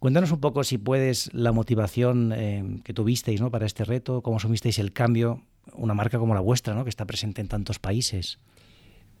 Cuéntanos 0.00 0.32
un 0.32 0.40
poco, 0.40 0.64
si 0.64 0.78
puedes, 0.78 1.32
la 1.32 1.52
motivación 1.52 2.32
eh, 2.34 2.80
que 2.82 2.92
tuvisteis 2.92 3.40
¿no? 3.40 3.50
para 3.50 3.66
este 3.66 3.84
reto, 3.84 4.22
cómo 4.22 4.38
asumisteis 4.38 4.78
el 4.78 4.92
cambio, 4.92 5.42
una 5.74 5.94
marca 5.94 6.18
como 6.18 6.34
la 6.34 6.40
vuestra, 6.40 6.74
¿no? 6.74 6.84
que 6.84 6.90
está 6.90 7.04
presente 7.04 7.40
en 7.40 7.48
tantos 7.48 7.78
países. 7.78 8.38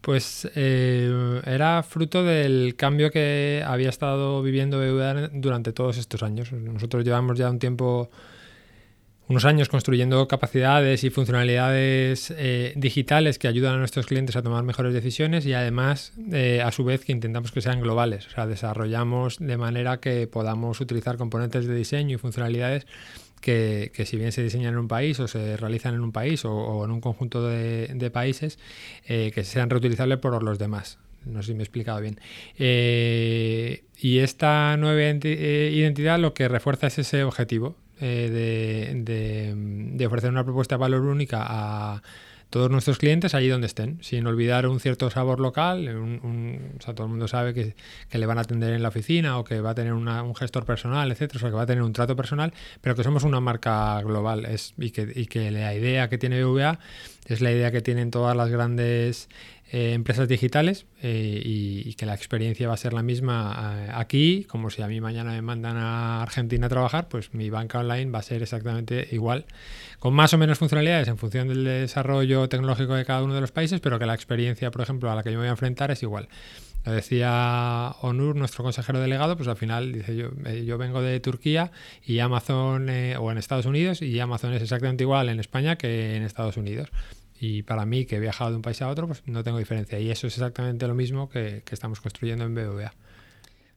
Pues 0.00 0.48
eh, 0.54 1.40
era 1.44 1.82
fruto 1.82 2.22
del 2.22 2.76
cambio 2.76 3.10
que 3.10 3.64
había 3.66 3.88
estado 3.88 4.42
viviendo 4.42 4.78
BBVA 4.78 5.30
durante 5.32 5.72
todos 5.72 5.98
estos 5.98 6.22
años. 6.22 6.52
Nosotros 6.52 7.04
llevamos 7.04 7.36
ya 7.36 7.50
un 7.50 7.58
tiempo, 7.58 8.08
unos 9.26 9.44
años 9.44 9.68
construyendo 9.68 10.28
capacidades 10.28 11.02
y 11.02 11.10
funcionalidades 11.10 12.32
eh, 12.36 12.72
digitales 12.76 13.40
que 13.40 13.48
ayudan 13.48 13.74
a 13.74 13.78
nuestros 13.78 14.06
clientes 14.06 14.36
a 14.36 14.42
tomar 14.42 14.62
mejores 14.62 14.94
decisiones 14.94 15.44
y 15.44 15.54
además, 15.54 16.12
eh, 16.30 16.62
a 16.64 16.70
su 16.70 16.84
vez, 16.84 17.04
que 17.04 17.10
intentamos 17.10 17.50
que 17.50 17.60
sean 17.60 17.80
globales. 17.80 18.28
O 18.28 18.30
sea, 18.30 18.46
desarrollamos 18.46 19.38
de 19.40 19.56
manera 19.56 19.98
que 19.98 20.28
podamos 20.28 20.80
utilizar 20.80 21.16
componentes 21.16 21.66
de 21.66 21.74
diseño 21.74 22.14
y 22.14 22.18
funcionalidades 22.18 22.86
que, 23.40 23.90
si 24.04 24.16
bien 24.16 24.32
se 24.32 24.42
diseñan 24.42 24.74
en 24.74 24.78
un 24.78 24.88
país 24.88 25.20
o 25.20 25.28
se 25.28 25.56
realizan 25.56 25.94
en 25.94 26.00
un 26.00 26.12
país 26.12 26.44
o, 26.44 26.84
en 26.84 26.90
un 26.90 27.00
conjunto 27.00 27.46
de, 27.46 28.10
países, 28.12 28.58
eh, 29.06 29.30
que 29.34 29.44
sean 29.44 29.70
reutilizables 29.70 30.18
por 30.18 30.42
los 30.42 30.58
demás. 30.58 30.98
No 31.24 31.42
sé 31.42 31.48
si 31.48 31.54
me 31.54 31.60
he 31.60 31.64
explicado 31.64 32.00
bien. 32.00 32.20
Eh, 32.58 33.84
y 33.98 34.18
esta 34.18 34.76
nueva 34.76 35.00
eh, 35.00 35.70
identidad 35.72 36.18
lo 36.18 36.34
que 36.34 36.48
refuerza 36.48 36.86
es 36.86 36.98
ese 36.98 37.24
objetivo 37.24 37.76
de, 37.98 39.02
de 39.94 40.06
ofrecer 40.06 40.30
una 40.30 40.44
propuesta 40.44 40.74
de 40.74 40.80
valor 40.80 41.00
única 41.00 41.44
a 41.48 42.02
todos 42.50 42.70
nuestros 42.70 42.98
clientes 42.98 43.34
allí 43.34 43.48
donde 43.48 43.66
estén, 43.66 43.98
sin 44.02 44.26
olvidar 44.26 44.66
un 44.66 44.80
cierto 44.80 45.10
sabor 45.10 45.40
local. 45.40 45.88
o 45.88 46.82
sea, 46.82 46.94
todo 46.94 47.06
el 47.06 47.10
mundo 47.10 47.28
sabe 47.28 47.54
que, 47.54 47.74
le 48.16 48.26
van 48.26 48.38
a 48.38 48.42
atender 48.42 48.72
en 48.72 48.82
la 48.82 48.88
oficina 48.88 49.38
o 49.38 49.44
que 49.44 49.60
va 49.60 49.70
a 49.70 49.74
tener 49.74 49.92
un 49.92 50.34
gestor 50.34 50.64
personal, 50.64 51.10
etcétera, 51.10 51.38
o 51.38 51.40
sea, 51.40 51.50
que 51.50 51.56
va 51.56 51.62
a 51.62 51.66
tener 51.66 51.82
un 51.82 51.92
trato 51.92 52.16
personal, 52.16 52.52
pero 52.80 52.94
que 52.94 53.02
somos 53.02 53.24
una 53.24 53.40
marca 53.40 54.00
global 54.02 54.44
es, 54.46 54.74
y, 54.78 54.90
que, 54.90 55.10
y 55.14 55.26
que 55.26 55.50
la 55.50 55.74
idea 55.74 56.08
que 56.08 56.18
tiene 56.18 56.42
BVA 56.44 56.78
es 57.26 57.40
la 57.40 57.50
idea 57.50 57.72
que 57.72 57.80
tienen 57.80 58.10
todas 58.10 58.36
las 58.36 58.48
grandes 58.50 59.28
eh, 59.72 59.94
empresas 59.94 60.28
digitales 60.28 60.86
eh, 61.02 61.42
y, 61.44 61.94
que 61.94 62.06
la 62.06 62.14
experiencia 62.14 62.68
va 62.68 62.74
a 62.74 62.76
ser 62.76 62.92
la 62.92 63.02
misma 63.02 63.78
eh, 63.80 63.90
aquí, 63.92 64.44
como 64.48 64.70
si 64.70 64.80
a 64.80 64.86
mí 64.86 65.00
mañana 65.00 65.32
me 65.32 65.42
mandan 65.42 65.76
a 65.76 66.22
Argentina 66.22 66.66
a 66.66 66.68
trabajar, 66.68 67.08
pues 67.08 67.34
mi 67.34 67.50
banca 67.50 67.80
online 67.80 68.12
va 68.12 68.20
a 68.20 68.22
ser 68.22 68.42
exactamente 68.42 69.08
igual, 69.10 69.44
con 69.98 70.14
más 70.14 70.32
o 70.34 70.38
menos 70.38 70.58
funcionalidades 70.58 71.08
en 71.08 71.18
función 71.18 71.48
del 71.48 71.64
desarrollo 71.64 72.48
tecnológico 72.48 72.94
de 72.94 73.04
cada 73.04 73.24
uno 73.24 73.34
de 73.34 73.40
los 73.40 73.50
países, 73.50 73.80
pero 73.80 73.98
que 73.98 74.06
la 74.06 74.14
experiencia, 74.14 74.70
por 74.70 74.82
ejemplo, 74.82 75.10
a 75.10 75.16
la 75.16 75.24
que 75.24 75.32
yo 75.32 75.38
me 75.38 75.42
voy 75.42 75.48
a 75.48 75.52
enfrentar 75.52 75.90
es 75.90 76.00
igual. 76.04 76.28
Lo 76.84 76.92
decía 76.92 77.96
Onur, 78.02 78.36
nuestro 78.36 78.62
consejero 78.62 79.00
delegado, 79.00 79.36
pues 79.36 79.48
al 79.48 79.56
final 79.56 79.92
dice 79.92 80.14
yo, 80.14 80.30
yo 80.64 80.78
vengo 80.78 81.02
de 81.02 81.18
Turquía 81.18 81.72
y 82.04 82.20
Amazon, 82.20 82.88
o 82.88 83.32
en 83.32 83.38
Estados 83.38 83.66
Unidos, 83.66 84.00
y 84.00 84.20
Amazon 84.20 84.52
es 84.52 84.62
exactamente 84.62 85.02
igual 85.02 85.28
en 85.28 85.40
España 85.40 85.74
que 85.74 86.14
en 86.14 86.22
Estados 86.22 86.56
Unidos 86.56 86.88
Y 87.40 87.62
para 87.62 87.86
mí, 87.86 88.06
que 88.06 88.16
he 88.16 88.20
viajado 88.20 88.50
de 88.50 88.56
un 88.56 88.62
país 88.62 88.80
a 88.82 88.88
otro, 88.88 89.06
pues 89.06 89.22
no 89.26 89.42
tengo 89.44 89.58
diferencia. 89.58 89.98
Y 89.98 90.10
eso 90.10 90.26
es 90.26 90.34
exactamente 90.34 90.86
lo 90.86 90.94
mismo 90.94 91.28
que, 91.28 91.62
estamos 91.70 92.00
construyendo 92.00 92.44
en 92.44 92.54
BBVA. 92.54 92.94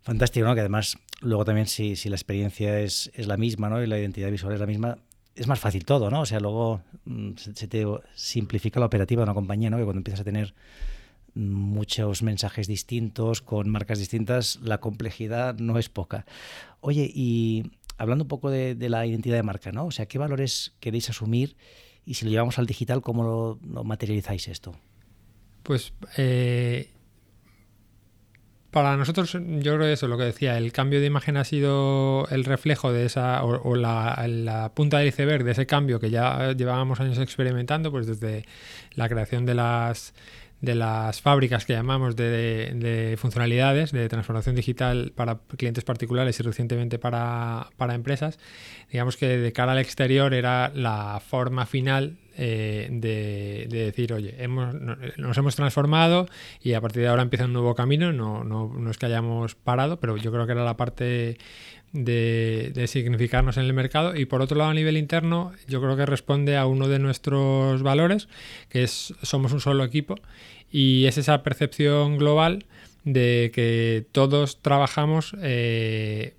Fantástico, 0.02 0.48
¿no? 0.48 0.54
Que 0.54 0.62
además, 0.62 0.98
luego 1.22 1.46
también 1.46 1.68
si, 1.68 1.96
si 1.96 2.10
la 2.10 2.16
experiencia 2.16 2.80
es, 2.80 3.12
es, 3.14 3.28
la 3.28 3.38
misma, 3.38 3.70
¿no? 3.70 3.84
Y 3.84 3.88
la 3.88 4.00
identidad 4.00 4.32
visual 4.32 4.54
es 4.54 4.60
la 4.60 4.66
misma, 4.66 4.98
es 5.36 5.48
más 5.48 5.60
fácil 5.60 5.86
todo, 5.86 6.10
¿no? 6.10 6.22
O 6.22 6.26
sea, 6.26 6.40
luego 6.40 6.82
mm, 7.06 7.32
se, 7.36 7.68
te 7.68 7.86
simplifica 8.16 8.80
la 8.80 8.86
operativa 8.86 9.22
de 9.22 9.24
una 9.26 9.34
compañía, 9.34 9.70
¿no? 9.70 9.78
Que 9.78 9.84
cuando 9.84 10.00
empiezas 10.00 10.22
a 10.22 10.24
tener 10.24 10.54
muchos 11.36 12.24
mensajes 12.24 12.68
distintos, 12.68 13.42
con 13.42 13.70
marcas 13.70 14.00
distintas, 14.00 14.60
la 14.62 14.80
complejidad 14.80 15.56
no 15.60 15.78
es 15.78 15.90
poca. 15.90 16.26
Oye, 16.82 17.10
y 17.14 17.72
hablando 17.98 18.24
un 18.24 18.28
poco 18.28 18.50
de, 18.50 18.76
la 18.90 19.06
identidad 19.06 19.36
de 19.36 19.44
marca, 19.44 19.72
¿no? 19.72 19.86
O 19.86 19.92
sea, 19.92 20.08
¿qué 20.08 20.18
valores 20.18 20.74
queréis 20.80 21.10
asumir? 21.10 21.56
Y 22.10 22.16
si 22.16 22.26
lo 22.26 22.32
llevamos 22.32 22.58
al 22.58 22.66
digital, 22.66 23.02
¿cómo 23.04 23.60
lo, 23.62 23.84
materializáis 23.84 24.48
esto? 24.48 24.76
Pues 25.62 25.94
eh, 26.18 26.90
para 28.72 28.98
nosotros, 28.98 29.32
yo 29.34 29.76
creo 29.76 29.82
que 29.82 29.94
eso, 29.94 30.08
lo 30.08 30.18
que 30.18 30.24
decía, 30.24 30.58
el 30.58 30.72
cambio 30.72 31.02
de 31.02 31.06
imagen 31.06 31.38
ha 31.38 31.44
sido 31.44 32.28
el 32.32 32.46
reflejo 32.46 32.92
de 32.92 33.06
esa, 33.06 33.44
o, 33.44 33.76
la, 33.76 34.26
la, 34.28 34.74
punta 34.74 34.98
del 34.98 35.10
iceberg 35.10 35.44
de 35.44 35.52
ese 35.52 35.68
cambio 35.68 36.00
que 36.00 36.10
ya 36.10 36.54
llevábamos 36.54 37.00
años 37.00 37.20
experimentando, 37.20 37.92
pues 37.92 38.08
desde 38.08 38.44
la 38.96 39.08
creación 39.08 39.46
de 39.46 39.54
las 39.54 40.16
de 40.62 40.76
las 40.76 41.22
fábricas 41.22 41.66
que 41.66 41.74
llamamos 41.74 42.16
de, 42.16 43.16
funcionalidades 43.18 43.92
de 43.92 44.10
transformación 44.10 44.56
digital 44.56 45.14
para 45.16 45.40
clientes 45.58 45.84
particulares 45.84 46.40
y 46.40 46.44
recientemente 46.44 47.00
para, 47.00 47.70
empresas, 47.92 48.40
digamos 48.92 49.18
que 49.18 49.38
de 49.38 49.54
cara 49.54 49.72
al 49.72 49.80
exterior 49.80 50.34
era 50.34 50.72
la 50.74 51.22
forma 51.26 51.66
final 51.66 52.18
eh, 52.38 52.88
de, 52.92 53.68
decir, 53.70 54.14
oye, 54.14 54.36
hemos, 54.38 54.74
nos 55.18 55.38
hemos 55.38 55.56
transformado 55.56 56.28
y 56.62 56.74
a 56.74 56.82
partir 56.82 57.04
de 57.04 57.08
ahora 57.08 57.22
empieza 57.22 57.46
un 57.46 57.54
nuevo 57.54 57.76
camino, 57.76 58.12
no, 58.12 58.44
no, 58.44 58.72
no 58.74 58.92
es 58.92 58.98
que 58.98 59.06
hayamos 59.06 59.56
parado, 59.56 60.00
pero 60.00 60.18
yo 60.18 60.32
creo 60.32 60.46
que 60.46 60.54
era 60.54 60.64
la 60.64 60.78
parte 60.78 61.38
de, 61.94 62.72
de, 62.74 62.88
significarnos 62.88 63.58
en 63.58 63.66
el 63.66 63.74
mercado. 63.74 64.16
Y 64.16 64.26
por 64.26 64.42
otro 64.42 64.58
lado 64.58 64.70
a 64.70 64.74
nivel 64.74 64.98
interno 64.98 65.54
yo 65.68 65.82
creo 65.82 65.96
que 65.98 66.06
responde 66.06 66.58
a 66.58 66.66
uno 66.66 66.88
de 66.88 67.00
nuestros 67.00 67.82
valores 67.82 68.28
que 68.70 68.84
es 68.84 69.14
somos 69.22 69.54
un 69.54 69.62
solo 69.62 69.84
equipo. 69.84 70.16
Y 70.72 71.06
es 71.06 71.18
esa 71.18 71.42
percepción 71.44 72.18
global 72.18 72.66
de 73.04 73.52
que 73.54 74.06
todos 74.12 74.62
trabajamos 74.62 75.36
eh, 75.42 76.36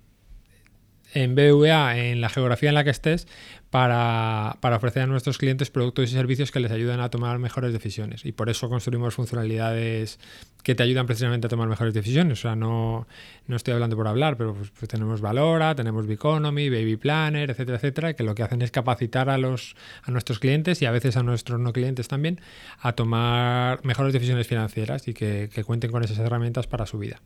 en 1.13 1.35
BVA, 1.35 1.97
en 1.97 2.21
la 2.21 2.29
geografía 2.29 2.69
en 2.69 2.75
la 2.75 2.83
que 2.83 2.89
estés, 2.89 3.27
para, 3.71 4.57
ofrecer 4.61 5.03
a 5.03 5.07
nuestros 5.07 5.37
clientes 5.37 5.71
productos 5.71 6.11
y 6.11 6.13
servicios 6.13 6.51
que 6.51 6.59
les 6.59 6.71
ayuden 6.71 6.99
a 6.99 7.09
tomar 7.09 7.39
mejores 7.39 7.71
decisiones. 7.71 8.25
Y 8.25 8.33
por 8.33 8.49
eso 8.49 8.69
construimos 8.69 9.15
funcionalidades 9.15 10.19
que 10.61 10.75
te 10.75 10.83
ayudan 10.83 11.07
precisamente 11.07 11.47
a 11.47 11.49
tomar 11.49 11.69
mejores 11.69 11.93
decisiones. 11.93 12.39
O 12.39 12.41
sea, 12.41 12.55
no, 12.57 13.07
no 13.47 13.55
estoy 13.55 13.73
hablando 13.73 13.95
por 13.95 14.09
hablar, 14.09 14.35
pero 14.35 14.53
pues, 14.53 14.71
pues 14.71 14.89
tenemos 14.89 15.21
Valora, 15.21 15.73
tenemos 15.73 16.05
Biconomy, 16.05 16.69
Baby 16.69 16.97
Planner, 16.97 17.49
etcétera, 17.49 17.77
etcétera, 17.77 18.13
que 18.13 18.23
lo 18.23 18.35
que 18.35 18.43
hacen 18.43 18.61
es 18.61 18.71
capacitar 18.71 19.29
a, 19.29 19.37
los, 19.37 19.77
a 20.03 20.11
nuestros 20.11 20.39
clientes 20.39 20.81
y 20.81 20.85
a 20.85 20.91
veces 20.91 21.15
a 21.15 21.23
nuestros 21.23 21.57
no 21.57 21.71
clientes 21.71 22.09
también 22.09 22.41
a 22.81 22.91
tomar 22.91 23.83
mejores 23.85 24.11
decisiones 24.11 24.47
financieras 24.47 25.07
y 25.07 25.13
que 25.13 25.49
cuenten 25.65 25.91
con 25.91 26.03
esas 26.03 26.19
herramientas 26.19 26.67
para 26.67 26.85
su 26.85 26.99
vida. 26.99 27.21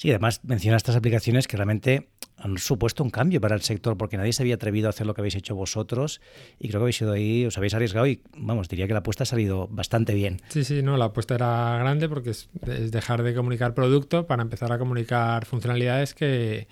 Sí, 0.00 0.08
además 0.08 0.40
menciona 0.44 0.78
estas 0.78 0.96
aplicaciones 0.96 1.46
que 1.46 1.58
realmente 1.58 2.08
han 2.38 2.56
supuesto 2.56 3.04
un 3.04 3.10
cambio 3.10 3.38
para 3.38 3.54
el 3.54 3.60
sector 3.60 3.98
porque 3.98 4.16
nadie 4.16 4.32
se 4.32 4.42
había 4.42 4.54
atrevido 4.54 4.86
a 4.86 4.90
hacer 4.90 5.06
lo 5.06 5.12
que 5.12 5.20
habéis 5.20 5.34
hecho 5.34 5.54
vosotros 5.54 6.22
y 6.58 6.68
creo 6.68 6.80
que 6.80 6.84
habéis 6.84 7.02
ido 7.02 7.12
ahí, 7.12 7.44
os 7.44 7.58
habéis 7.58 7.74
arriesgado 7.74 8.06
y 8.06 8.22
vamos, 8.34 8.70
diría 8.70 8.86
que 8.86 8.94
la 8.94 9.00
apuesta 9.00 9.24
ha 9.24 9.26
salido 9.26 9.68
bastante 9.68 10.14
bien. 10.14 10.40
Sí, 10.48 10.64
sí, 10.64 10.82
no, 10.82 10.96
la 10.96 11.04
apuesta 11.04 11.34
era 11.34 11.76
grande 11.78 12.08
porque 12.08 12.30
es 12.30 12.48
dejar 12.90 13.22
de 13.22 13.34
comunicar 13.34 13.74
producto 13.74 14.26
para 14.26 14.40
empezar 14.40 14.72
a 14.72 14.78
comunicar 14.78 15.44
funcionalidades 15.44 16.14
que, 16.14 16.66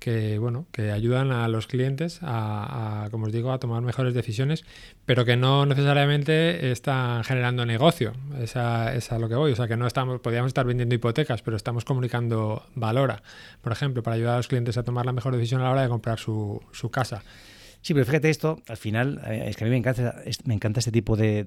que 0.00 0.38
bueno 0.38 0.66
que 0.72 0.90
ayudan 0.90 1.30
a 1.30 1.46
los 1.46 1.68
clientes 1.68 2.18
a, 2.22 3.08
como 3.12 3.26
os 3.26 3.32
digo 3.32 3.52
a 3.52 3.60
tomar 3.60 3.82
mejores 3.82 4.14
decisiones 4.14 4.64
pero 5.06 5.24
que 5.24 5.36
no 5.36 5.66
necesariamente 5.66 6.72
están 6.72 7.22
generando 7.22 7.66
negocio. 7.66 8.12
Esa 8.40 8.94
es 8.94 9.12
a 9.12 9.18
lo 9.18 9.28
que 9.28 9.34
voy. 9.34 9.52
O 9.52 9.56
sea 9.56 9.68
que 9.68 9.76
no 9.76 9.86
estamos 9.86 10.20
podríamos 10.20 10.48
estar 10.48 10.66
vendiendo 10.66 10.94
hipotecas 10.94 11.42
pero 11.42 11.56
estamos 11.56 11.84
comunicando 11.84 12.64
valora 12.74 13.22
por 13.60 13.72
ejemplo 13.72 14.02
para 14.02 14.16
ayudar 14.16 14.34
a 14.34 14.36
los 14.38 14.48
clientes 14.48 14.76
a 14.78 14.82
tomar 14.82 15.06
la 15.06 15.12
mejor 15.12 15.36
decisión 15.36 15.60
a 15.60 15.64
la 15.64 15.70
hora 15.70 15.82
de 15.82 15.88
comprar 15.88 16.18
su, 16.18 16.60
su 16.72 16.90
casa 16.90 17.22
Sí, 17.82 17.94
pero 17.94 18.04
fíjate 18.04 18.28
esto, 18.28 18.60
al 18.68 18.76
final, 18.76 19.22
eh, 19.26 19.44
es 19.46 19.56
que 19.56 19.64
a 19.64 19.66
mí 19.66 19.70
me 19.70 19.78
encanta, 19.78 20.22
me 20.44 20.54
encanta 20.54 20.80
este 20.80 20.92
tipo 20.92 21.16
de, 21.16 21.46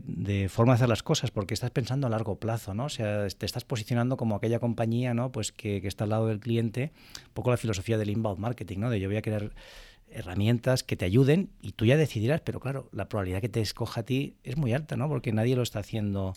forma 0.50 0.74
de 0.74 0.76
hacer 0.76 0.90
las 0.90 1.04
cosas, 1.04 1.30
porque 1.30 1.54
estás 1.54 1.70
pensando 1.70 2.08
a 2.08 2.10
largo 2.10 2.40
plazo, 2.40 2.74
¿no? 2.74 2.86
O 2.86 2.90
sea, 2.90 3.28
te 3.28 3.46
estás 3.46 3.66
posicionando 3.66 4.18
como 4.18 4.36
aquella 4.36 4.60
compañía, 4.60 5.14
¿no? 5.14 5.32
Pues 5.32 5.52
que, 5.52 5.86
está 5.86 6.06
al 6.06 6.10
lado 6.10 6.28
del 6.28 6.40
cliente, 6.40 6.92
un 7.28 7.34
poco 7.34 7.52
la 7.52 7.58
filosofía 7.58 8.00
del 8.00 8.10
inbound 8.10 8.40
marketing, 8.40 8.80
¿no? 8.80 8.90
De 8.90 9.00
yo 9.00 9.10
voy 9.10 9.18
a 9.18 9.22
crear 9.22 9.52
herramientas 10.10 10.84
que 10.84 10.96
te 10.96 11.06
ayuden 11.06 11.50
y 11.62 11.74
tú 11.74 11.86
ya 11.86 11.98
decidirás, 11.98 12.42
pero 12.42 12.60
claro, 12.60 12.90
la 12.92 13.10
probabilidad 13.10 13.42
que 13.42 13.50
te 13.50 13.62
escoja 13.62 14.02
a 14.02 14.04
ti 14.04 14.36
es 14.44 14.58
muy 14.58 14.74
alta, 14.74 14.96
¿no? 14.98 15.08
Porque 15.08 15.32
nadie 15.34 15.56
lo 15.56 15.62
está 15.62 15.80
haciendo 15.80 16.34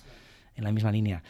en 0.56 0.64
la 0.64 0.72
misma 0.72 0.92
línea. 0.92 1.22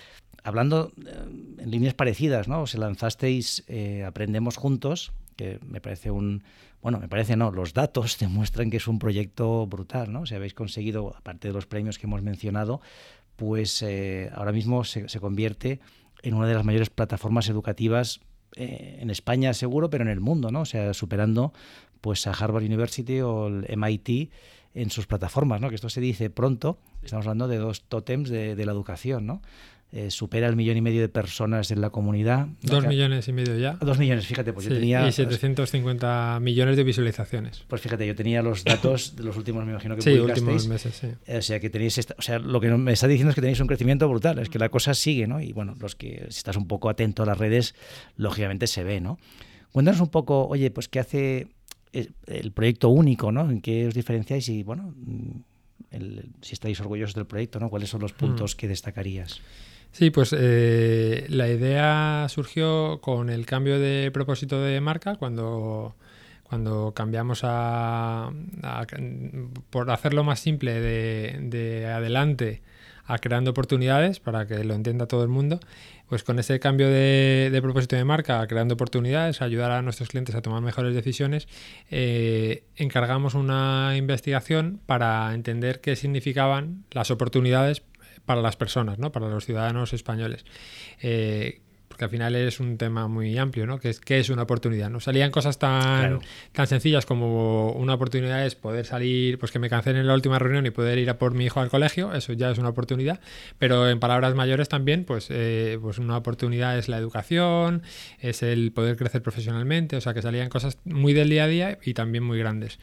Hablando 0.42 0.92
eh, 1.04 1.12
en 1.58 1.70
líneas 1.70 1.94
parecidas, 1.94 2.48
¿no? 2.48 2.66
Se 2.66 2.78
lanzasteis 2.78 3.64
eh, 3.68 4.04
Aprendemos 4.04 4.56
Juntos, 4.56 5.12
que 5.36 5.60
me 5.64 5.80
parece 5.80 6.10
un, 6.10 6.42
bueno, 6.86 7.00
me 7.00 7.08
parece 7.08 7.34
no, 7.34 7.50
los 7.50 7.74
datos 7.74 8.16
demuestran 8.20 8.70
que 8.70 8.76
es 8.76 8.86
un 8.86 9.00
proyecto 9.00 9.66
brutal, 9.66 10.12
¿no? 10.12 10.24
Si 10.24 10.36
habéis 10.36 10.54
conseguido, 10.54 11.16
aparte 11.16 11.48
de 11.48 11.54
los 11.54 11.66
premios 11.66 11.98
que 11.98 12.06
hemos 12.06 12.22
mencionado, 12.22 12.80
pues 13.34 13.82
eh, 13.82 14.30
ahora 14.32 14.52
mismo 14.52 14.84
se, 14.84 15.04
convierte 15.18 15.80
en 16.22 16.34
una 16.34 16.46
de 16.46 16.54
las 16.54 16.64
mayores 16.64 16.88
plataformas 16.88 17.48
educativas 17.48 18.20
eh, 18.54 18.98
en 19.00 19.10
España 19.10 19.52
seguro, 19.52 19.90
pero 19.90 20.04
en 20.04 20.10
el 20.10 20.20
mundo, 20.20 20.52
¿no? 20.52 20.60
O 20.60 20.64
sea, 20.64 20.94
superando 20.94 21.52
pues 22.00 22.24
a 22.28 22.30
Harvard 22.30 22.62
University 22.62 23.20
o 23.20 23.48
el 23.48 23.66
MIT 23.76 24.30
en 24.74 24.90
sus 24.90 25.08
plataformas, 25.08 25.60
¿no? 25.60 25.70
Que 25.70 25.74
esto 25.74 25.88
se 25.88 26.00
dice 26.00 26.30
pronto, 26.30 26.78
estamos 27.02 27.26
hablando 27.26 27.48
de 27.48 27.56
dos 27.56 27.82
tótems 27.82 28.30
de, 28.30 28.54
de 28.54 28.64
la 28.64 28.70
educación, 28.70 29.26
¿no? 29.26 29.42
Eh, 29.92 30.10
supera 30.10 30.48
el 30.48 30.56
millón 30.56 30.76
y 30.76 30.80
medio 30.80 31.00
de 31.00 31.08
personas 31.08 31.70
en 31.70 31.80
la 31.80 31.90
comunidad. 31.90 32.48
Dos 32.60 32.86
millones 32.86 33.28
y 33.28 33.32
medio 33.32 33.56
ya. 33.56 33.74
Dos 33.74 33.98
millones, 33.98 34.26
fíjate, 34.26 34.52
pues 34.52 34.66
yo 34.66 34.74
tenía... 34.74 35.06
Y 35.06 35.12
750 35.12 36.38
millones 36.42 36.76
de 36.76 36.82
visualizaciones. 36.82 37.64
Pues 37.68 37.80
fíjate, 37.80 38.06
yo 38.06 38.14
tenía 38.16 38.42
los 38.42 38.64
datos 38.64 39.14
de 39.14 39.22
los 39.22 39.36
últimos, 39.36 39.64
me 39.64 39.70
imagino 39.70 39.94
que 39.94 40.02
sí, 40.02 40.18
últimos 40.18 40.66
meses, 40.66 40.96
sí. 40.96 41.32
O 41.32 41.40
sea, 41.40 41.60
que 41.60 41.70
tenéis... 41.70 41.98
o 42.18 42.20
sea, 42.20 42.40
lo 42.40 42.60
que 42.60 42.68
me 42.72 42.92
está 42.92 43.06
diciendo 43.06 43.30
es 43.30 43.36
que 43.36 43.40
tenéis 43.40 43.60
un 43.60 43.68
crecimiento 43.68 44.08
brutal, 44.08 44.40
es 44.40 44.48
que 44.48 44.58
la 44.58 44.70
cosa 44.70 44.92
sigue, 44.92 45.28
¿no? 45.28 45.40
Y 45.40 45.52
bueno, 45.52 45.76
los 45.80 45.94
que, 45.94 46.26
si 46.30 46.38
estás 46.38 46.56
un 46.56 46.66
poco 46.66 46.88
atento 46.90 47.22
a 47.22 47.26
las 47.26 47.38
redes, 47.38 47.74
lógicamente 48.16 48.66
se 48.66 48.82
ve, 48.82 49.00
¿no? 49.00 49.18
Cuéntanos 49.70 50.00
un 50.00 50.08
poco, 50.08 50.46
oye, 50.48 50.70
pues 50.72 50.88
qué 50.88 50.98
hace 50.98 51.48
el 51.92 52.52
proyecto 52.52 52.88
único, 52.88 53.30
¿no? 53.30 53.48
¿En 53.50 53.60
qué 53.60 53.86
os 53.86 53.94
diferenciáis? 53.94 54.48
Y 54.48 54.62
bueno, 54.62 54.94
si 56.42 56.52
estáis 56.52 56.80
orgullosos 56.80 57.14
del 57.14 57.26
proyecto, 57.26 57.60
¿no? 57.60 57.70
¿Cuáles 57.70 57.88
son 57.88 58.00
los 58.00 58.12
puntos 58.12 58.54
mm. 58.54 58.58
que 58.58 58.68
destacarías? 58.68 59.40
Sí, 59.96 60.10
pues 60.10 60.34
eh, 60.38 61.24
la 61.30 61.48
idea 61.48 62.26
surgió 62.28 63.00
con 63.00 63.30
el 63.30 63.46
cambio 63.46 63.80
de 63.80 64.10
propósito 64.12 64.60
de 64.60 64.78
marca 64.82 65.16
cuando, 65.16 65.96
cuando 66.42 66.92
cambiamos 66.94 67.40
a, 67.44 68.30
por 69.70 69.90
hacerlo 69.90 70.22
más 70.22 70.38
simple 70.38 70.82
de, 70.82 71.86
adelante 71.86 72.60
a 73.06 73.16
creando 73.16 73.52
oportunidades 73.52 74.20
para 74.20 74.46
que 74.46 74.64
lo 74.64 74.74
entienda 74.74 75.06
todo 75.06 75.22
el 75.22 75.30
mundo, 75.30 75.60
pues 76.10 76.24
con 76.24 76.38
ese 76.38 76.60
cambio 76.60 76.90
de, 76.90 77.58
propósito 77.62 77.96
de 77.96 78.04
marca, 78.04 78.42
a 78.42 78.46
creando 78.48 78.74
oportunidades, 78.74 79.40
ayudar 79.40 79.70
a 79.70 79.80
nuestros 79.80 80.10
clientes 80.10 80.34
a 80.34 80.42
tomar 80.42 80.60
mejores 80.60 80.94
decisiones, 80.94 81.48
eh, 81.90 82.64
encargamos 82.74 83.32
una 83.32 83.94
investigación 83.96 84.78
para 84.84 85.32
entender 85.32 85.80
qué 85.80 85.96
significaban 85.96 86.84
las 86.90 87.10
oportunidades 87.10 87.82
para 88.26 88.42
las 88.42 88.56
personas, 88.56 88.98
¿no? 88.98 89.12
para 89.12 89.28
los 89.28 89.44
ciudadanos 89.44 89.92
españoles. 89.92 90.44
Eh, 91.00 91.60
porque 91.96 92.04
al 92.04 92.10
final 92.10 92.34
es 92.36 92.60
un 92.60 92.76
tema 92.76 93.08
muy 93.08 93.38
amplio, 93.38 93.66
¿no? 93.66 93.78
Que 93.78 93.88
es, 93.88 94.00
¿Qué 94.00 94.18
es 94.18 94.28
una 94.28 94.42
oportunidad? 94.42 94.90
¿no? 94.90 95.00
Salían 95.00 95.30
cosas 95.30 95.58
tan, 95.58 96.20
tan 96.52 96.66
sencillas 96.66 97.06
como 97.06 97.72
una 97.72 97.94
oportunidad 97.94 98.44
es 98.44 98.54
poder 98.54 98.84
salir, 98.84 99.38
pues 99.38 99.50
que 99.50 99.58
me 99.58 99.70
cancelen 99.70 100.02
en 100.02 100.06
la 100.06 100.12
última 100.12 100.38
reunión 100.38 100.66
y 100.66 100.70
poder 100.70 100.98
ir 100.98 101.08
a 101.08 101.18
por 101.18 101.32
mi 101.32 101.46
hijo 101.46 101.60
al 101.60 101.70
colegio, 101.70 102.12
eso 102.12 102.34
ya 102.34 102.50
es 102.50 102.58
una 102.58 102.68
oportunidad, 102.68 103.20
pero 103.58 103.88
en 103.88 103.98
palabras 103.98 104.34
mayores 104.34 104.68
también, 104.68 105.04
pues, 105.04 105.28
eh, 105.30 105.78
pues 105.80 105.98
una 105.98 106.18
oportunidad 106.18 106.76
es 106.76 106.90
la 106.90 106.98
educación, 106.98 107.82
es 108.20 108.42
el 108.42 108.72
poder 108.72 108.96
crecer 108.98 109.22
profesionalmente, 109.22 109.96
o 109.96 110.00
sea 110.02 110.12
que 110.12 110.20
salían 110.20 110.50
cosas 110.50 110.76
muy 110.84 111.14
del 111.14 111.30
día 111.30 111.44
a 111.44 111.48
día 111.48 111.78
y 111.82 111.94
también 111.94 112.24
muy 112.24 112.38
grandes. 112.38 112.78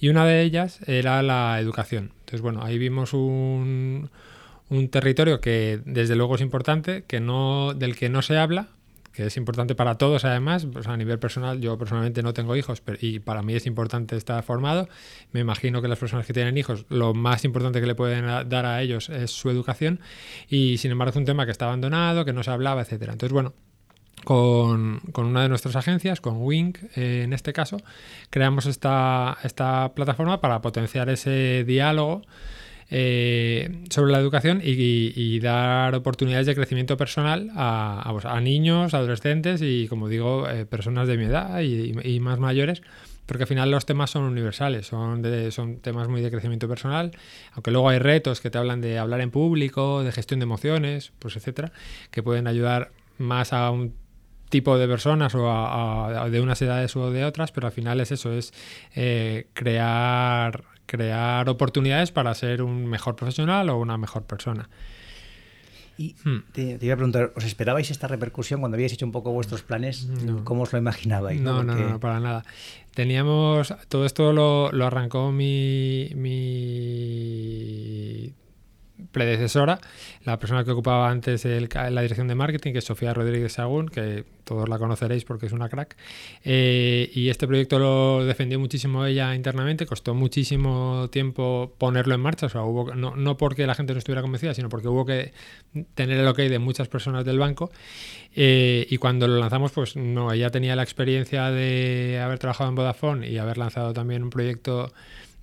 Y 0.00 0.08
una 0.08 0.26
de 0.26 0.42
ellas 0.42 0.80
era 0.88 1.22
la 1.22 1.60
educación. 1.60 2.10
Entonces, 2.18 2.40
bueno, 2.40 2.64
ahí 2.64 2.78
vimos 2.78 3.12
un 3.12 4.10
un 4.68 4.88
territorio 4.88 5.40
que 5.40 5.80
desde 5.84 6.16
luego 6.16 6.34
es 6.34 6.40
importante, 6.40 7.04
que 7.06 7.20
no, 7.20 7.74
del 7.74 7.96
que 7.96 8.08
no 8.08 8.22
se 8.22 8.36
habla, 8.36 8.68
que 9.16 9.26
es 9.26 9.36
importante 9.38 9.74
para 9.74 9.96
todos 9.96 10.26
además, 10.26 10.66
pues 10.70 10.86
a 10.88 10.96
nivel 10.96 11.18
personal, 11.18 11.58
yo 11.58 11.78
personalmente 11.78 12.22
no 12.22 12.34
tengo 12.34 12.54
hijos 12.54 12.82
pero, 12.82 12.98
y 13.00 13.18
para 13.18 13.42
mí 13.42 13.54
es 13.54 13.64
importante 13.66 14.14
estar 14.14 14.42
formado. 14.42 14.88
Me 15.32 15.40
imagino 15.40 15.80
que 15.80 15.88
las 15.88 15.98
personas 15.98 16.26
que 16.26 16.34
tienen 16.34 16.58
hijos, 16.58 16.84
lo 16.90 17.14
más 17.14 17.44
importante 17.46 17.80
que 17.80 17.86
le 17.86 17.94
pueden 17.94 18.26
dar 18.48 18.66
a 18.66 18.82
ellos 18.82 19.08
es 19.08 19.30
su 19.30 19.48
educación 19.48 20.00
y 20.50 20.76
sin 20.78 20.90
embargo 20.90 21.12
es 21.12 21.16
un 21.16 21.24
tema 21.24 21.46
que 21.46 21.52
está 21.52 21.64
abandonado, 21.64 22.26
que 22.26 22.34
no 22.34 22.42
se 22.42 22.50
hablaba, 22.50 22.82
etcétera. 22.82 23.12
Entonces, 23.12 23.32
bueno, 23.32 23.54
con, 24.24 25.00
con, 25.12 25.24
una 25.24 25.42
de 25.42 25.48
nuestras 25.48 25.76
agencias, 25.76 26.20
con 26.20 26.42
Wink 26.42 26.78
eh, 26.96 27.22
en 27.24 27.32
este 27.32 27.54
caso, 27.54 27.78
creamos 28.28 28.66
esta, 28.66 29.38
esta 29.44 29.94
plataforma 29.94 30.42
para 30.42 30.60
potenciar 30.60 31.08
ese 31.08 31.64
diálogo 31.66 32.20
eh, 32.90 33.84
sobre 33.90 34.12
la 34.12 34.18
educación 34.18 34.60
y, 34.62 35.40
dar 35.40 35.94
oportunidades 35.94 36.46
de 36.46 36.54
crecimiento 36.54 36.96
personal 36.96 37.50
a, 37.54 38.14
a, 38.24 38.40
niños, 38.40 38.94
adolescentes 38.94 39.60
y, 39.62 39.86
como 39.88 40.08
digo, 40.08 40.48
eh, 40.48 40.66
personas 40.66 41.08
de 41.08 41.16
mi 41.16 41.24
edad 41.24 41.60
y, 41.60 42.20
más 42.20 42.38
mayores, 42.38 42.82
porque 43.26 43.42
al 43.42 43.48
final 43.48 43.70
los 43.70 43.86
temas 43.86 44.10
son 44.10 44.22
universales, 44.24 44.86
son 44.86 45.22
temas 45.82 46.08
muy 46.08 46.22
de 46.22 46.30
crecimiento 46.30 46.68
personal, 46.68 47.10
aunque 47.52 47.70
luego 47.70 47.88
hay 47.88 47.98
retos 47.98 48.40
que 48.40 48.50
te 48.50 48.58
hablan 48.58 48.80
de 48.80 48.98
hablar 48.98 49.20
en 49.20 49.30
público, 49.30 50.02
de 50.02 50.12
gestión 50.12 50.40
de 50.40 50.44
emociones, 50.44 51.12
pues 51.18 51.36
etcétera, 51.36 51.72
que 52.10 52.22
pueden 52.22 52.46
ayudar 52.46 52.92
más 53.18 53.52
a 53.52 53.70
un 53.70 53.94
tipo 54.48 54.78
de 54.78 54.86
personas 54.86 55.34
o 55.34 55.50
a, 55.50 56.28
de 56.30 56.40
unas 56.40 56.60
edades 56.62 56.94
o 56.96 57.10
de 57.10 57.24
otras, 57.24 57.52
pero 57.52 57.66
al 57.66 57.72
final 57.72 58.00
es 58.00 58.12
eso, 58.12 58.32
es 58.32 58.52
eh, 58.94 59.48
crear 59.54 60.64
crear 60.86 61.48
oportunidades 61.48 62.12
para 62.12 62.34
ser 62.34 62.62
un 62.62 62.86
mejor 62.86 63.16
profesional 63.16 63.68
o 63.70 63.78
una 63.78 63.98
mejor 63.98 64.24
persona. 64.24 64.68
Y 65.98 66.14
hmm. 66.24 66.44
te, 66.52 66.78
iba 66.80 66.94
a 66.94 66.96
preguntar, 66.96 67.32
¿os 67.36 67.44
esperabais 67.44 67.90
esta 67.90 68.06
repercusión 68.06 68.60
cuando 68.60 68.76
habíais 68.76 68.92
hecho 68.92 69.06
un 69.06 69.12
poco 69.12 69.32
vuestros 69.32 69.62
planes? 69.62 70.08
¿Cómo 70.44 70.62
os 70.62 70.72
lo 70.72 70.78
imaginabais? 70.78 71.40
No, 71.40 71.62
no, 71.62 71.74
no, 71.74 72.00
para 72.00 72.20
nada. 72.20 72.44
Teníamos, 72.94 73.74
todo 73.88 74.04
esto 74.04 74.32
lo, 74.32 74.70
lo 74.72 74.86
arrancó 74.86 75.32
mi, 75.32 76.10
mi 76.14 76.74
predecesora, 79.16 79.80
la 80.26 80.38
persona 80.38 80.62
que 80.62 80.72
ocupaba 80.72 81.08
antes 81.08 81.46
la 81.46 82.02
dirección 82.02 82.28
de 82.28 82.34
marketing, 82.34 82.72
que 82.72 82.80
es 82.80 82.84
Sofía 82.84 83.14
Rodríguez 83.14 83.54
Sagún, 83.54 83.88
que 83.88 84.26
todos 84.44 84.68
la 84.68 84.78
conoceréis 84.78 85.24
porque 85.24 85.46
es 85.46 85.52
una 85.52 85.70
crack. 85.70 85.96
Eh, 86.44 87.10
y 87.14 87.30
este 87.30 87.46
proyecto 87.46 87.78
lo 87.78 88.26
defendió 88.26 88.60
muchísimo 88.60 89.06
ella 89.06 89.34
internamente, 89.34 89.86
costó 89.86 90.12
muchísimo 90.12 91.08
tiempo 91.10 91.72
ponerlo 91.78 92.14
en 92.14 92.20
marcha, 92.20 92.44
o 92.44 92.48
sea, 92.50 92.64
hubo, 92.64 92.94
no, 92.94 93.16
no 93.16 93.38
porque 93.38 93.66
la 93.66 93.74
gente 93.74 93.94
no 93.94 93.98
estuviera 94.00 94.20
convencida, 94.20 94.52
sino 94.52 94.68
porque 94.68 94.88
hubo 94.88 95.06
que 95.06 95.32
tener 95.94 96.20
el 96.20 96.28
ok 96.28 96.36
de 96.40 96.58
muchas 96.58 96.88
personas 96.88 97.24
del 97.24 97.38
banco. 97.38 97.70
Eh, 98.34 98.86
y 98.90 98.98
cuando 98.98 99.26
lo 99.28 99.38
lanzamos, 99.38 99.72
pues 99.72 99.96
no, 99.96 100.30
ella 100.30 100.50
tenía 100.50 100.76
la 100.76 100.82
experiencia 100.82 101.50
de 101.50 102.20
haber 102.22 102.38
trabajado 102.38 102.68
en 102.68 102.74
Vodafone 102.74 103.30
y 103.30 103.38
haber 103.38 103.56
lanzado 103.56 103.94
también 103.94 104.22
un 104.22 104.28
proyecto 104.28 104.92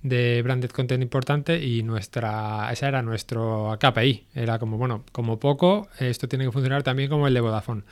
de 0.04 0.42
branded 0.42 0.70
content 0.70 1.02
importante 1.02 1.64
y 1.64 1.82
nuestra 1.82 2.68
esa 2.70 2.88
era 2.88 3.02
nuestro 3.02 3.76
KPI. 3.80 4.26
Era 4.34 4.58
como, 4.58 4.76
bueno, 4.76 5.02
como 5.12 5.40
poco, 5.40 5.88
esto 5.98 6.28
tiene 6.28 6.44
que 6.44 6.52
funcionar 6.52 6.82
también 6.82 7.08
como 7.08 7.26
el 7.26 7.34
de 7.34 7.40
Vodafone. 7.40 7.82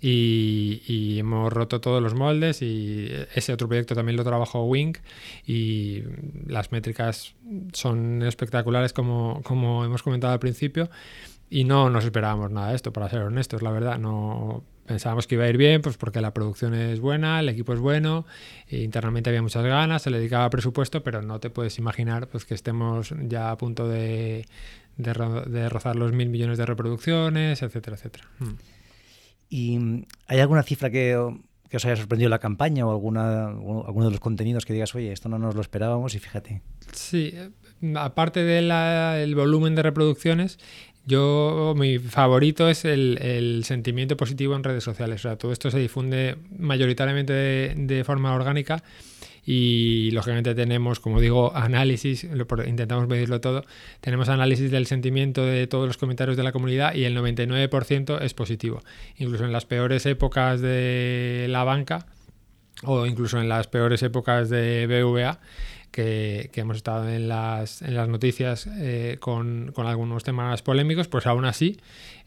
Y, 0.00 1.18
hemos 1.18 1.52
roto 1.52 1.80
todos 1.80 2.00
los 2.02 2.14
moldes 2.14 2.62
y 2.62 3.08
ese 3.34 3.52
otro 3.52 3.66
proyecto 3.66 3.94
también 3.94 4.16
lo 4.16 4.22
trabajó 4.22 4.64
Wing 4.64 4.94
y 5.44 6.02
las 6.46 6.70
métricas 6.70 7.34
son 7.72 8.22
espectaculares 8.22 8.92
como, 8.92 9.40
como 9.42 9.84
hemos 9.84 10.02
comentado 10.02 10.34
al 10.34 10.38
principio 10.38 10.88
y 11.50 11.64
no 11.64 11.90
nos 11.90 12.04
esperábamos 12.04 12.52
nada 12.52 12.70
de 12.70 12.76
esto, 12.76 12.92
para 12.92 13.08
ser 13.08 13.22
honestos, 13.22 13.62
la 13.62 13.70
verdad, 13.70 13.98
no 13.98 14.62
pensábamos 14.86 15.26
que 15.26 15.34
iba 15.34 15.44
a 15.44 15.48
ir 15.48 15.56
bien, 15.56 15.82
pues 15.82 15.96
porque 15.96 16.20
la 16.20 16.32
producción 16.32 16.74
es 16.74 17.00
buena, 17.00 17.40
el 17.40 17.48
equipo 17.48 17.72
es 17.72 17.80
bueno, 17.80 18.26
e 18.68 18.82
internamente 18.82 19.30
había 19.30 19.42
muchas 19.42 19.64
ganas, 19.64 20.02
se 20.02 20.10
le 20.10 20.18
dedicaba 20.18 20.48
presupuesto, 20.50 21.02
pero 21.02 21.22
no 21.22 21.40
te 21.40 21.50
puedes 21.50 21.78
imaginar 21.78 22.28
pues 22.28 22.44
que 22.44 22.54
estemos 22.54 23.14
ya 23.22 23.50
a 23.50 23.58
punto 23.58 23.88
de, 23.88 24.46
de, 24.96 25.68
rozar 25.68 25.96
los 25.96 26.12
mil 26.12 26.28
millones 26.28 26.58
de 26.58 26.66
reproducciones, 26.66 27.62
etcétera, 27.62 27.96
etcétera. 27.96 28.24
Hmm. 28.38 28.54
¿Y 29.48 29.78
hay 30.26 30.40
alguna 30.40 30.62
cifra 30.62 30.90
que, 30.90 31.16
os 31.16 31.84
haya 31.84 31.96
sorprendido 31.96 32.30
la 32.30 32.38
campaña 32.38 32.86
o 32.86 32.90
alguna, 32.90 33.48
alguno 33.48 34.06
de 34.06 34.10
los 34.12 34.20
contenidos 34.20 34.64
que 34.64 34.72
digas, 34.72 34.94
oye, 34.94 35.12
esto 35.12 35.28
no 35.28 35.38
nos 35.38 35.54
lo 35.54 35.60
esperábamos 35.60 36.14
y 36.14 36.18
fíjate? 36.18 36.62
Sí, 36.92 37.34
aparte 37.96 38.42
del 38.44 39.34
volumen 39.34 39.74
de 39.74 39.82
reproducciones, 39.82 40.58
yo, 41.06 41.74
mi 41.76 42.00
favorito 42.00 42.68
es 42.68 42.84
el, 42.84 43.62
sentimiento 43.64 44.16
positivo 44.16 44.56
en 44.56 44.64
redes 44.64 44.82
sociales. 44.82 45.20
O 45.20 45.28
sea, 45.28 45.36
todo 45.36 45.52
esto 45.52 45.70
se 45.70 45.78
difunde 45.78 46.36
mayoritariamente 46.58 47.32
de, 47.32 48.04
forma 48.04 48.34
orgánica 48.34 48.82
y 49.44 50.10
lógicamente 50.10 50.56
tenemos, 50.56 50.98
como 50.98 51.20
digo, 51.20 51.54
análisis, 51.54 52.24
intentamos 52.66 53.06
medirlo 53.06 53.40
todo, 53.40 53.64
tenemos 54.00 54.28
análisis 54.28 54.72
del 54.72 54.86
sentimiento 54.86 55.46
de 55.46 55.68
todos 55.68 55.86
los 55.86 55.96
comentarios 55.96 56.36
de 56.36 56.42
la 56.42 56.50
comunidad 56.50 56.92
y 56.94 57.04
el 57.04 57.16
99% 57.16 58.20
es 58.20 58.34
positivo. 58.34 58.82
Incluso 59.16 59.44
en 59.44 59.52
las 59.52 59.64
peores 59.64 60.06
épocas 60.06 60.60
de 60.60 61.46
la 61.48 61.62
banca 61.62 62.06
o 62.82 63.06
incluso 63.06 63.40
en 63.40 63.48
las 63.48 63.68
peores 63.68 64.02
épocas 64.02 64.50
de 64.50 64.86
BVA, 64.88 65.38
que, 65.96 66.50
hemos 66.60 66.76
estado 66.76 67.08
en 67.08 67.26
las, 67.26 67.80
en 67.80 67.94
las 67.96 68.06
noticias 68.06 68.68
eh, 68.78 69.16
con, 69.18 69.72
con, 69.74 69.86
algunos 69.86 70.24
temas 70.24 70.60
polémicos, 70.60 71.08
pues 71.08 71.26
aún 71.26 71.46
así 71.46 71.78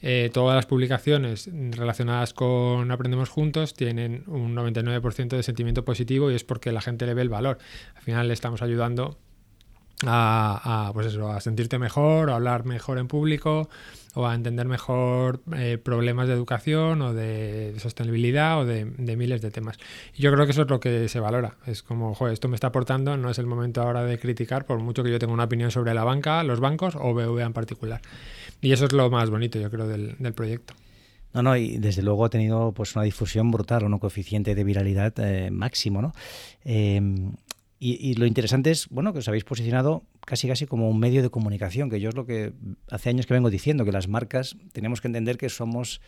eh, 0.01 0.31
todas 0.33 0.55
las 0.55 0.65
publicaciones 0.65 1.47
relacionadas 1.53 2.33
con 2.33 2.89
Aprendemos 2.89 3.29
Juntos 3.29 3.75
tienen 3.75 4.23
un 4.25 4.55
99% 4.55 5.29
de 5.29 5.43
sentimiento 5.43 5.85
positivo 5.85 6.31
y 6.31 6.35
es 6.35 6.43
porque 6.43 6.71
la 6.71 6.81
gente 6.81 7.05
le 7.05 7.13
ve 7.13 7.21
el 7.21 7.29
valor. 7.29 7.59
Al 7.95 8.01
final 8.01 8.27
le 8.27 8.33
estamos 8.33 8.63
ayudando 8.63 9.17
a, 10.07 10.89
pues 10.93 11.07
eso, 11.07 11.29
a 11.31 11.39
sentirte 11.39 11.77
mejor, 11.77 12.31
a 12.31 12.35
hablar 12.35 12.65
mejor 12.65 12.97
en 12.97 13.07
público 13.07 13.69
o 14.15 14.25
a 14.25 14.35
entender 14.35 14.67
mejor 14.67 15.41
eh, 15.55 15.77
problemas 15.77 16.27
de 16.27 16.33
educación 16.33 17.01
o 17.01 17.13
de, 17.13 17.75
sostenibilidad 17.79 18.59
o 18.59 18.65
de, 18.65 18.85
miles 18.85 19.41
de 19.41 19.51
temas. 19.51 19.77
Y 20.15 20.21
yo 20.21 20.31
creo 20.31 20.45
que 20.45 20.51
eso 20.51 20.63
es 20.63 20.69
lo 20.69 20.79
que 20.79 21.07
se 21.07 21.19
valora. 21.19 21.57
Es 21.65 21.83
como, 21.83 22.13
joder, 22.15 22.33
esto 22.33 22.47
me 22.47 22.55
está 22.55 22.67
aportando, 22.67 23.17
no 23.17 23.29
es 23.29 23.39
el 23.39 23.45
momento 23.45 23.81
ahora 23.81 24.03
de 24.03 24.17
criticar, 24.19 24.65
por 24.65 24.79
mucho 24.79 25.03
que 25.03 25.11
yo 25.11 25.19
tenga 25.19 25.33
una 25.33 25.45
opinión 25.45 25.71
sobre 25.71 25.93
la 25.93 26.03
banca, 26.03 26.43
los 26.43 26.59
bancos 26.59 26.95
o 26.95 27.13
BVA 27.13 27.43
en 27.43 27.53
particular. 27.53 28.01
Y 28.61 28.71
eso 28.71 28.85
es 28.85 28.93
lo 28.93 29.09
más 29.09 29.29
bonito, 29.29 29.59
yo 29.59 29.69
creo, 29.69 29.87
del, 29.87 30.33
proyecto. 30.33 30.73
No, 31.33 31.43
no, 31.43 31.55
y 31.55 31.77
desde 31.77 32.01
luego 32.01 32.25
ha 32.25 32.29
tenido 32.29 32.71
pues 32.71 32.95
una 32.95 33.05
difusión 33.05 33.51
brutal, 33.51 33.83
un 33.83 33.99
coeficiente 33.99 34.55
de 34.55 34.63
viralidad 34.63 35.13
eh, 35.19 35.51
máximo, 35.51 36.01
¿no? 36.01 36.13
Eh, 36.65 36.99
y, 37.81 38.15
lo 38.15 38.25
interesante 38.25 38.71
es, 38.71 38.89
bueno, 38.89 39.13
que 39.13 39.19
os 39.19 39.27
habéis 39.29 39.45
posicionado 39.45 40.03
casi 40.25 40.49
casi 40.49 40.65
como 40.65 40.89
un 40.89 40.99
medio 40.99 41.21
de 41.23 41.29
comunicación, 41.29 41.89
que 41.89 42.01
yo 42.01 42.09
es 42.09 42.15
lo 42.15 42.25
que 42.25 42.51
hace 42.91 43.09
años 43.09 43.25
que 43.25 43.33
vengo 43.33 43.49
diciendo, 43.49 43.85
que 43.85 43.93
las 43.93 44.09
marcas 44.09 44.57
tenemos 44.73 44.99
que 44.99 45.07
entender 45.07 45.37
que 45.37 45.47
somos 45.47 46.01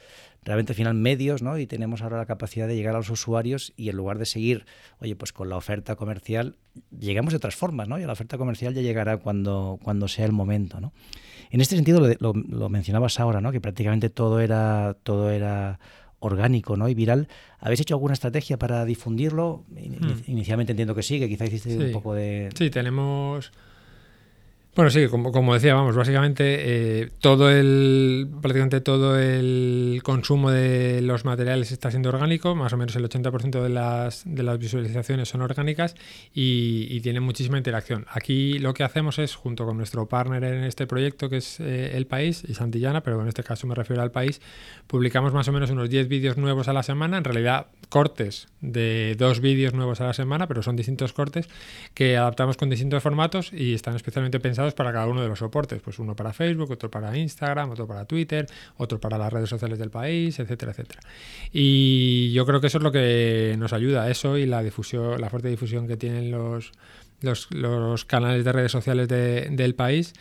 realmente 0.43 0.73
al 0.73 0.75
final 0.75 0.95
medios, 0.95 1.41
¿no? 1.41 1.57
Y 1.57 1.67
tenemos 1.67 2.01
ahora 2.01 2.17
la 2.17 2.25
capacidad 2.25 2.67
de 2.67 2.75
llegar 2.75 2.95
a 2.95 2.97
los 2.97 3.09
usuarios 3.09 3.71
y 3.77 3.87
en 3.87 3.95
lugar 3.95 4.19
de 4.19 4.25
seguir, 4.25 4.65
oye, 4.99 5.15
pues 5.15 5.31
con 5.31 5.47
la 5.47 5.55
oferta 5.55 5.95
comercial, 5.95 6.57
llegamos 6.91 7.31
de 7.31 7.37
otras 7.37 7.55
formas, 7.55 7.87
¿no? 7.87 7.97
Y 7.99 8.03
la 8.03 8.11
oferta 8.11 8.37
comercial 8.37 8.73
ya 8.73 8.81
llegará 8.81 9.15
cuando, 9.17 9.79
cuando 9.81 10.09
sea 10.09 10.25
el 10.25 10.33
momento, 10.33 10.81
¿no? 10.81 10.91
En 11.51 11.61
este 11.61 11.77
sentido 11.77 12.01
lo, 12.19 12.33
lo 12.33 12.69
mencionabas 12.69 13.17
ahora, 13.17 13.39
¿no? 13.39 13.53
Que 13.53 13.61
prácticamente 13.61 14.09
todo 14.09 14.41
era, 14.41 14.97
todo 15.03 15.31
era 15.31 15.79
orgánico 16.21 16.77
¿no? 16.77 16.87
y 16.87 16.93
viral. 16.93 17.27
¿Habéis 17.59 17.81
hecho 17.81 17.95
alguna 17.95 18.13
estrategia 18.13 18.57
para 18.57 18.85
difundirlo? 18.85 19.65
Hmm. 19.69 20.21
Inicialmente 20.27 20.71
entiendo 20.71 20.95
que 20.95 21.03
sí, 21.03 21.19
que 21.19 21.27
quizá 21.27 21.45
hiciste 21.45 21.77
un 21.77 21.91
poco 21.91 22.13
de... 22.13 22.49
Sí, 22.55 22.69
tenemos 22.69 23.51
bueno, 24.73 24.89
sí, 24.89 25.07
como, 25.07 25.33
como 25.33 25.53
decía, 25.53 25.73
vamos, 25.73 25.97
básicamente 25.97 27.01
eh, 27.01 27.09
todo 27.19 27.51
el, 27.51 28.29
prácticamente 28.41 28.79
todo 28.79 29.19
el 29.19 29.99
consumo 30.01 30.49
de 30.49 31.01
los 31.01 31.25
materiales 31.25 31.73
está 31.73 31.91
siendo 31.91 32.07
orgánico, 32.07 32.55
más 32.55 32.71
o 32.71 32.77
menos 32.77 32.95
el 32.95 33.03
80% 33.03 33.61
de 33.61 33.67
las, 33.67 34.23
de 34.25 34.43
las 34.43 34.57
visualizaciones 34.59 35.27
son 35.27 35.41
orgánicas 35.41 35.95
y, 36.33 36.87
y 36.89 37.01
tienen 37.01 37.21
muchísima 37.21 37.57
interacción. 37.57 38.05
Aquí 38.09 38.59
lo 38.59 38.73
que 38.73 38.85
hacemos 38.85 39.19
es, 39.19 39.35
junto 39.35 39.65
con 39.65 39.75
nuestro 39.75 40.05
partner 40.05 40.41
en 40.45 40.63
este 40.63 40.87
proyecto, 40.87 41.29
que 41.29 41.37
es 41.37 41.59
eh, 41.59 41.91
El 41.97 42.07
País 42.07 42.43
y 42.47 42.53
Santillana, 42.53 43.01
pero 43.01 43.21
en 43.21 43.27
este 43.27 43.43
caso 43.43 43.67
me 43.67 43.75
refiero 43.75 44.01
al 44.01 44.11
País, 44.11 44.39
publicamos 44.87 45.33
más 45.33 45.49
o 45.49 45.51
menos 45.51 45.69
unos 45.69 45.89
10 45.89 46.07
vídeos 46.07 46.37
nuevos 46.37 46.69
a 46.69 46.73
la 46.73 46.83
semana, 46.83 47.17
en 47.17 47.25
realidad 47.25 47.67
cortes 47.89 48.47
de 48.61 49.15
dos 49.17 49.41
vídeos 49.41 49.73
nuevos 49.73 49.99
a 49.99 50.05
la 50.05 50.13
semana, 50.13 50.47
pero 50.47 50.63
son 50.63 50.77
distintos 50.77 51.11
cortes 51.11 51.49
que 51.93 52.15
adaptamos 52.15 52.55
con 52.55 52.69
distintos 52.69 53.03
formatos 53.03 53.51
y 53.51 53.73
están 53.73 53.97
especialmente 53.97 54.39
pensados 54.39 54.60
para 54.73 54.91
cada 54.91 55.07
uno 55.07 55.21
de 55.21 55.27
los 55.27 55.39
soportes, 55.39 55.81
pues 55.81 55.99
uno 55.99 56.15
para 56.15 56.33
Facebook, 56.33 56.71
otro 56.71 56.89
para 56.89 57.15
Instagram, 57.17 57.71
otro 57.71 57.87
para 57.87 58.05
Twitter, 58.05 58.47
otro 58.77 58.99
para 58.99 59.17
las 59.17 59.31
redes 59.31 59.49
sociales 59.49 59.79
del 59.79 59.89
país, 59.89 60.39
etcétera, 60.39 60.71
etcétera. 60.71 61.01
Y 61.51 62.31
yo 62.33 62.45
creo 62.45 62.61
que 62.61 62.67
eso 62.67 62.77
es 62.77 62.83
lo 62.83 62.91
que 62.91 63.55
nos 63.57 63.73
ayuda, 63.73 64.09
eso 64.09 64.37
y 64.37 64.45
la 64.45 64.63
difusión, 64.63 65.19
la 65.19 65.29
fuerte 65.29 65.49
difusión 65.49 65.87
que 65.87 65.97
tienen 65.97 66.31
los, 66.31 66.71
los, 67.21 68.05
canales 68.05 68.45
de 68.45 68.51
redes 68.51 68.71
sociales 68.71 69.07
del 69.07 69.75
país 69.75 70.13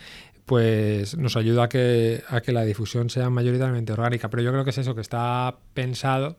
pues 0.45 1.15
nos 1.15 1.37
ayuda 1.37 1.63
a 1.63 1.69
que, 1.69 2.23
a 2.27 2.41
que 2.41 2.51
la 2.51 2.65
difusión 2.65 3.09
sea 3.09 3.29
mayoritariamente 3.29 3.93
orgánica. 3.93 4.29
Pero 4.29 4.43
yo 4.43 4.51
creo 4.51 4.65
que 4.65 4.71
es 4.71 4.77
eso, 4.79 4.95
que 4.95 5.01
está 5.01 5.55
pensado 5.73 6.35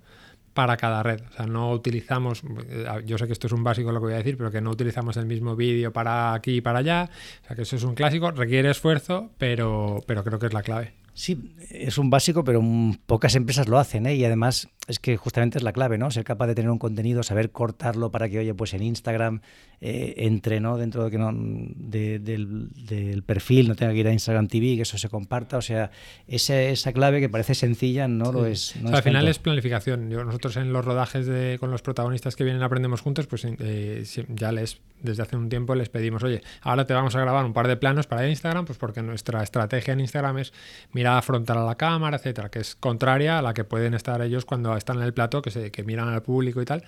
para 0.54 0.76
cada 0.76 1.02
red. 1.02 1.20
O 1.30 1.32
sea, 1.32 1.46
no 1.46 1.70
utilizamos, 1.70 2.42
eh, 2.68 2.86
yo 3.04 3.18
sé 3.18 3.26
que 3.26 3.32
esto 3.32 3.46
es 3.46 3.52
un 3.52 3.64
básico 3.64 3.92
lo 3.92 4.00
que 4.00 4.06
voy 4.06 4.14
a 4.14 4.18
decir, 4.18 4.36
pero 4.36 4.50
que 4.50 4.60
no 4.60 4.70
utilizamos 4.70 5.16
el 5.16 5.26
mismo 5.26 5.56
vídeo 5.56 5.92
para 5.92 6.34
aquí 6.34 6.56
y 6.56 6.60
para 6.60 6.80
allá. 6.80 7.10
O 7.42 7.46
sea, 7.46 7.56
que 7.56 7.62
eso 7.62 7.76
es 7.76 7.84
un 7.84 7.94
clásico, 7.94 8.30
requiere 8.30 8.70
esfuerzo, 8.70 9.30
pero, 9.38 10.02
pero 10.06 10.24
creo 10.24 10.38
que 10.38 10.46
es 10.46 10.52
la 10.52 10.62
clave. 10.62 11.01
Sí, 11.14 11.54
es 11.70 11.98
un 11.98 12.08
básico, 12.08 12.42
pero 12.42 12.62
pocas 13.06 13.34
empresas 13.34 13.68
lo 13.68 13.78
hacen, 13.78 14.06
¿eh? 14.06 14.14
Y 14.14 14.24
además 14.24 14.68
es 14.88 14.98
que 14.98 15.16
justamente 15.16 15.58
es 15.58 15.64
la 15.64 15.72
clave, 15.72 15.96
¿no? 15.96 16.10
Ser 16.10 16.24
capaz 16.24 16.46
de 16.48 16.54
tener 16.54 16.70
un 16.70 16.78
contenido, 16.78 17.22
saber 17.22 17.50
cortarlo 17.50 18.10
para 18.10 18.28
que, 18.28 18.38
oye, 18.38 18.54
pues 18.54 18.74
en 18.74 18.82
Instagram 18.82 19.40
eh, 19.80 20.14
entre, 20.18 20.60
¿no? 20.60 20.76
Dentro 20.76 21.04
de 21.04 21.10
que 21.10 21.18
no, 21.18 21.30
del, 21.34 23.22
perfil, 23.24 23.68
no 23.68 23.74
tenga 23.74 23.92
que 23.92 23.98
ir 23.98 24.08
a 24.08 24.12
Instagram 24.12 24.48
TV, 24.48 24.76
que 24.76 24.82
eso 24.82 24.98
se 24.98 25.08
comparta. 25.08 25.58
O 25.58 25.62
sea, 25.62 25.90
esa, 26.26 26.60
esa 26.60 26.92
clave 26.92 27.20
que 27.20 27.28
parece 27.28 27.54
sencilla 27.54 28.08
no 28.08 28.32
lo 28.32 28.46
es. 28.46 28.74
al 28.84 29.02
final 29.02 29.28
es 29.28 29.38
planificación. 29.38 30.08
nosotros 30.08 30.56
en 30.56 30.72
los 30.72 30.84
rodajes 30.84 31.26
de, 31.26 31.58
con 31.60 31.70
los 31.70 31.82
protagonistas 31.82 32.36
que 32.36 32.44
vienen 32.44 32.62
Aprendemos 32.62 33.00
Juntos, 33.02 33.26
pues 33.26 33.44
eh, 33.44 34.04
ya 34.28 34.50
les, 34.50 34.80
desde 35.00 35.22
hace 35.22 35.36
un 35.36 35.48
tiempo 35.48 35.74
les 35.74 35.88
pedimos, 35.88 36.22
oye, 36.22 36.42
ahora 36.60 36.86
te 36.86 36.94
vamos 36.94 37.14
a 37.14 37.20
grabar 37.20 37.44
un 37.44 37.52
par 37.52 37.68
de 37.68 37.76
planos 37.76 38.06
para 38.06 38.28
Instagram, 38.28 38.64
pues 38.64 38.78
porque 38.78 39.02
nuestra 39.02 39.42
estrategia 39.42 39.92
en 39.92 40.00
Instagram 40.00 40.38
es 40.38 40.52
mirada 41.02 41.20
frontal 41.20 41.58
a 41.58 41.64
la 41.64 41.74
cámara, 41.74 42.16
etcétera, 42.16 42.48
que 42.48 42.60
es 42.60 42.76
contraria 42.76 43.38
a 43.38 43.42
la 43.42 43.54
que 43.54 43.64
pueden 43.64 43.94
estar 43.94 44.22
ellos 44.22 44.44
cuando 44.44 44.76
están 44.76 44.98
en 44.98 45.02
el 45.02 45.12
plato, 45.12 45.42
que, 45.42 45.50
se, 45.50 45.72
que 45.72 45.82
miran 45.82 46.08
al 46.08 46.22
público 46.22 46.62
y 46.62 46.64
tal. 46.64 46.84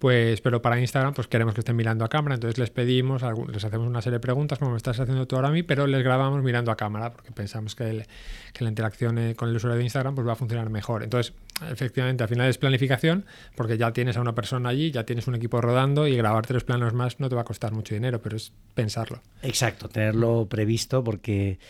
Pues, 0.00 0.40
pero 0.40 0.60
para 0.60 0.78
Instagram, 0.80 1.14
pues 1.14 1.28
queremos 1.28 1.54
que 1.54 1.60
estén 1.60 1.76
mirando 1.76 2.04
a 2.04 2.08
cámara, 2.08 2.34
entonces 2.34 2.58
les 2.58 2.70
pedimos, 2.70 3.22
les 3.22 3.64
hacemos 3.64 3.86
una 3.86 4.02
serie 4.02 4.16
de 4.16 4.20
preguntas, 4.20 4.58
como 4.58 4.72
me 4.72 4.76
estás 4.76 4.98
haciendo 4.98 5.26
tú 5.26 5.36
ahora 5.36 5.48
a 5.48 5.52
mí, 5.52 5.62
pero 5.62 5.86
les 5.86 6.02
grabamos 6.02 6.42
mirando 6.42 6.72
a 6.72 6.76
cámara, 6.76 7.12
porque 7.12 7.30
pensamos 7.30 7.76
que, 7.76 8.04
que 8.52 8.64
la 8.64 8.70
interacción 8.70 9.18
eh, 9.18 9.36
con 9.36 9.48
el 9.48 9.56
usuario 9.56 9.78
de 9.78 9.84
Instagram 9.84 10.16
pues 10.16 10.26
va 10.26 10.32
a 10.32 10.36
funcionar 10.36 10.68
mejor. 10.68 11.04
Entonces, 11.04 11.32
efectivamente, 11.70 12.24
al 12.24 12.28
final 12.28 12.50
es 12.50 12.58
planificación, 12.58 13.24
porque 13.54 13.78
ya 13.78 13.92
tienes 13.92 14.16
a 14.16 14.20
una 14.20 14.34
persona 14.34 14.68
allí, 14.68 14.90
ya 14.90 15.04
tienes 15.04 15.28
un 15.28 15.36
equipo 15.36 15.60
rodando 15.60 16.08
y 16.08 16.16
grabar 16.16 16.44
tres 16.44 16.64
planos 16.64 16.92
más 16.92 17.20
no 17.20 17.28
te 17.28 17.36
va 17.36 17.42
a 17.42 17.44
costar 17.44 17.72
mucho 17.72 17.94
dinero, 17.94 18.20
pero 18.20 18.36
es 18.36 18.52
pensarlo. 18.74 19.22
Exacto, 19.42 19.88
tenerlo 19.88 20.48
previsto, 20.50 21.04
porque 21.04 21.60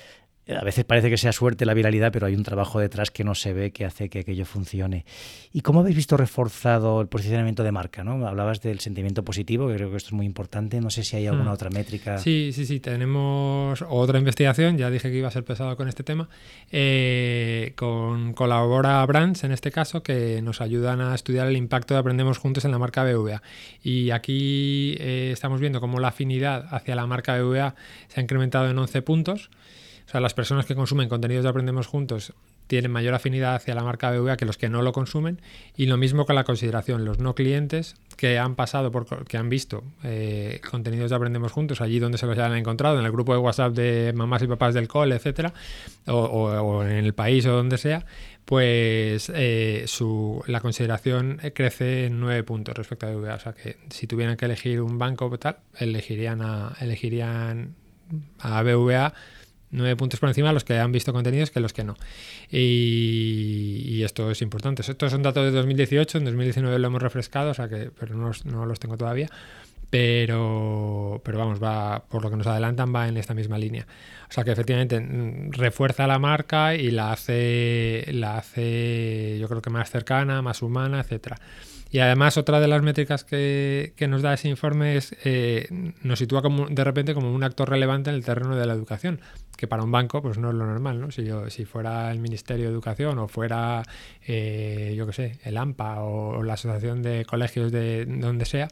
a 0.49 0.63
veces 0.63 0.85
parece 0.85 1.09
que 1.09 1.17
sea 1.17 1.33
suerte 1.33 1.65
la 1.65 1.73
viralidad, 1.73 2.13
pero 2.13 2.27
hay 2.27 2.35
un 2.35 2.43
trabajo 2.43 2.79
detrás 2.79 3.11
que 3.11 3.25
no 3.25 3.35
se 3.35 3.55
ve 3.55 3.71
que 3.71 3.87
hace 3.87 4.11
que 4.11 4.21
aquello 4.21 4.45
funcione. 4.45 5.07
¿Y 5.53 5.63
cómo 5.63 5.81
habéis 5.81 5.97
visto 5.97 6.17
reforzado 6.17 7.01
el 7.01 7.09
posicionamiento 7.09 7.63
de 7.63 7.73
marca? 7.73 8.05
¿no? 8.05 8.27
Hablabas 8.27 8.61
del 8.61 8.81
sentimiento 8.81 9.25
positivo, 9.25 9.69
que 9.69 9.77
creo 9.77 9.91
que 9.91 9.97
esto 9.97 10.09
es 10.09 10.13
muy 10.13 10.27
importante. 10.27 10.81
No 10.81 10.91
sé 10.91 11.03
si 11.03 11.17
hay 11.17 11.27
alguna 11.27 11.51
hmm. 11.51 11.55
otra 11.55 11.71
métrica. 11.71 12.19
Sí, 12.19 12.51
sí, 12.53 12.67
sí. 12.67 12.81
Tenemos 12.81 13.83
otra 13.89 14.19
investigación, 14.19 14.77
ya 14.77 14.91
dije 14.91 15.11
que 15.11 15.17
iba 15.17 15.29
a 15.29 15.31
ser 15.31 15.45
pesado 15.45 15.77
con 15.77 15.89
este 15.89 16.03
tema, 16.03 16.29
eh, 16.71 17.73
con 17.77 18.35
Colabora 18.35 19.05
Brands, 19.07 19.45
en 19.45 19.53
este 19.53 19.71
caso, 19.71 20.03
que 20.03 20.43
nos 20.43 20.61
ayudan 20.61 21.01
a 21.01 21.15
estudiar 21.15 21.47
el 21.47 21.57
impacto 21.57 21.95
de 21.95 22.01
Aprendemos 22.01 22.37
Juntos 22.37 22.67
en 22.67 22.71
la 22.71 22.79
marca 22.79 23.03
BVA. 23.05 23.43
Y 23.83 24.11
aquí 24.11 24.97
eh, 25.01 25.31
estamos 25.33 25.61
viendo 25.61 25.81
cómo 25.81 26.01
la 26.01 26.09
afinidad 26.09 26.67
hacia 26.71 26.95
la 26.95 27.07
marca 27.07 27.41
BVA 27.41 27.75
se 28.09 28.21
ha 28.21 28.23
incrementado 28.23 28.69
en 28.69 28.79
11 28.79 29.01
puntos. 29.03 29.51
O 30.07 30.11
sea, 30.11 30.21
las 30.21 30.35
personas 30.35 30.67
que 30.67 30.75
consumen 30.75 31.09
contenidos 31.09 31.45
de 31.45 31.51
Aprendemos 31.51 31.87
Juntos 31.87 32.35
tienen 32.67 32.91
mayor 32.91 33.15
afinidad 33.15 33.55
hacia 33.55 33.75
la 33.75 33.83
marca 33.83 34.11
BVA 34.11 34.37
que 34.37 34.45
los 34.45 34.57
que 34.57 34.69
no 34.69 34.83
lo 34.83 34.93
consumen. 34.93 35.41
Y 35.77 35.87
lo 35.87 35.97
mismo 35.97 36.27
con 36.27 36.35
la 36.35 36.45
consideración. 36.45 37.05
Los 37.05 37.19
no 37.19 37.35
clientes 37.35 37.97
que 38.17 38.39
han 38.39 38.55
pasado 38.55 38.91
por 38.91 39.25
que 39.27 39.37
han 39.37 39.49
visto 39.49 39.85
eh, 40.03 40.61
contenidos 40.71 41.11
de 41.11 41.17
aprendemos 41.17 41.53
juntos 41.53 41.81
allí 41.81 41.99
donde 41.99 42.19
se 42.19 42.27
los 42.27 42.39
hayan 42.39 42.57
encontrado 42.57 42.99
en 42.99 43.05
el 43.05 43.13
grupo 43.13 43.33
de 43.33 43.39
WhatsApp 43.39 43.75
de 43.75 44.13
mamás 44.15 44.43
y 44.43 44.47
papás 44.47 44.75
del 44.75 44.89
cole 44.89 45.17
etcétera 45.17 45.53
o, 46.07 46.83
en 46.85 47.05
el 47.05 47.13
país 47.13 47.45
o 47.47 47.53
donde 47.53 47.79
sea 47.79 48.07
pues 48.45 49.33
eh, 49.35 49.85
su, 49.87 50.43
la 50.47 50.61
consideración 50.61 51.41
crece 51.55 52.07
en 52.07 52.21
nueve 52.21 52.45
puntos 52.45 52.77
respecto 52.77 53.07
a 53.07 53.11
BVA 53.11 53.35
o 53.35 53.41
sea 53.41 53.53
que 53.53 53.79
si 53.91 54.07
tuvieran 54.07 54.37
que 54.37 54.45
elegir 54.45 54.81
un 54.81 54.99
banco 54.99 55.37
tal 55.39 55.59
elegirían 55.79 56.41
a 56.43 56.77
elegirían 56.81 57.75
a 58.39 58.63
BVA 58.63 59.13
nueve 59.75 59.97
puntos 59.97 60.21
por 60.21 60.29
encima 60.29 60.53
los 60.53 60.65
que 60.65 60.79
han 60.79 60.93
visto 60.93 61.13
contenidos 61.13 61.51
que 61.51 61.61
los 61.61 61.73
que 61.73 61.85
no. 61.85 61.97
Y, 62.51 64.03
esto 64.03 64.31
es 64.31 64.43
importante. 64.43 64.83
Estos 64.83 65.11
son 65.11 65.23
datos 65.23 65.45
de 65.45 65.51
2018, 65.51 66.19
en 66.19 66.25
2019 66.25 66.79
lo 66.79 66.87
hemos 66.87 67.03
refrescado, 67.03 67.51
o 67.51 67.55
sea 67.55 67.69
que, 67.69 67.91
pero 67.99 68.17
no, 68.17 68.31
no 68.45 68.67
los 68.67 68.79
tengo 68.79 68.97
todavía. 68.97 69.29
Pero, 69.91 71.21
pero 71.25 71.39
vamos, 71.39 71.63
va, 71.63 72.05
por 72.09 72.23
lo 72.23 72.31
que 72.31 72.37
nos 72.37 72.47
adelantan, 72.47 72.93
va 72.95 73.07
en 73.07 73.17
esta 73.17 73.33
misma 73.33 73.59
línea. 73.59 73.87
O 74.29 74.33
sea 74.33 74.43
que 74.43 74.51
efectivamente 74.51 74.99
mm, 74.99 75.53
refuerza 75.53 76.07
la 76.07 76.19
marca 76.19 76.75
y 76.75 76.91
la 76.91 77.13
hace, 77.13 78.05
la 78.09 78.39
hace 78.39 79.39
yo 79.39 79.49
creo 79.49 79.63
que 79.63 79.71
más 79.71 79.91
cercana, 79.91 80.43
más 80.43 80.63
humana, 80.63 81.01
etcétera. 81.01 81.37
Y 81.95 82.01
además 82.01 82.37
otra 82.37 82.59
de 82.59 82.67
las 82.67 82.83
métricas 82.83 83.23
que, 83.23 83.93
que 83.95 84.09
nos 84.09 84.21
da 84.21 84.35
ese 84.35 84.49
informe 84.49 84.97
es, 84.97 85.15
eh, 85.25 85.69
nos 86.03 86.19
sitúa 86.19 86.43
como, 86.43 86.67
de 86.67 86.83
repente 86.83 87.15
como 87.15 87.33
un 87.33 87.45
actor 87.45 87.71
relevante 87.71 88.11
en 88.11 88.17
el 88.17 88.25
terreno 88.25 88.57
de 88.57 88.67
la 88.67 88.73
educación, 88.73 89.21
que 89.57 89.67
para 89.67 89.83
un 89.83 89.93
banco 89.93 90.23
pues 90.23 90.39
no 90.39 90.51
es 90.51 90.55
lo 90.55 90.67
normal, 90.67 91.01
¿no? 91.01 91.11
Si, 91.11 91.25
yo, 91.25 91.51
si 91.51 91.65
fuera 91.65 92.11
el 92.11 92.19
Ministerio 92.19 92.67
de 92.67 92.73
Educación 92.73 93.19
o 93.19 93.29
fuera, 93.29 93.83
eh, 94.27 94.95
yo 94.97 95.07
qué 95.07 95.13
sé, 95.13 95.39
el 95.45 95.57
AMPA 95.57 96.03
o, 96.03 96.43
la 96.43 96.55
Asociación 96.55 97.03
de 97.03 97.25
Colegios 97.25 97.73
de 97.73 98.05
donde 98.07 98.45
sea, 98.45 98.69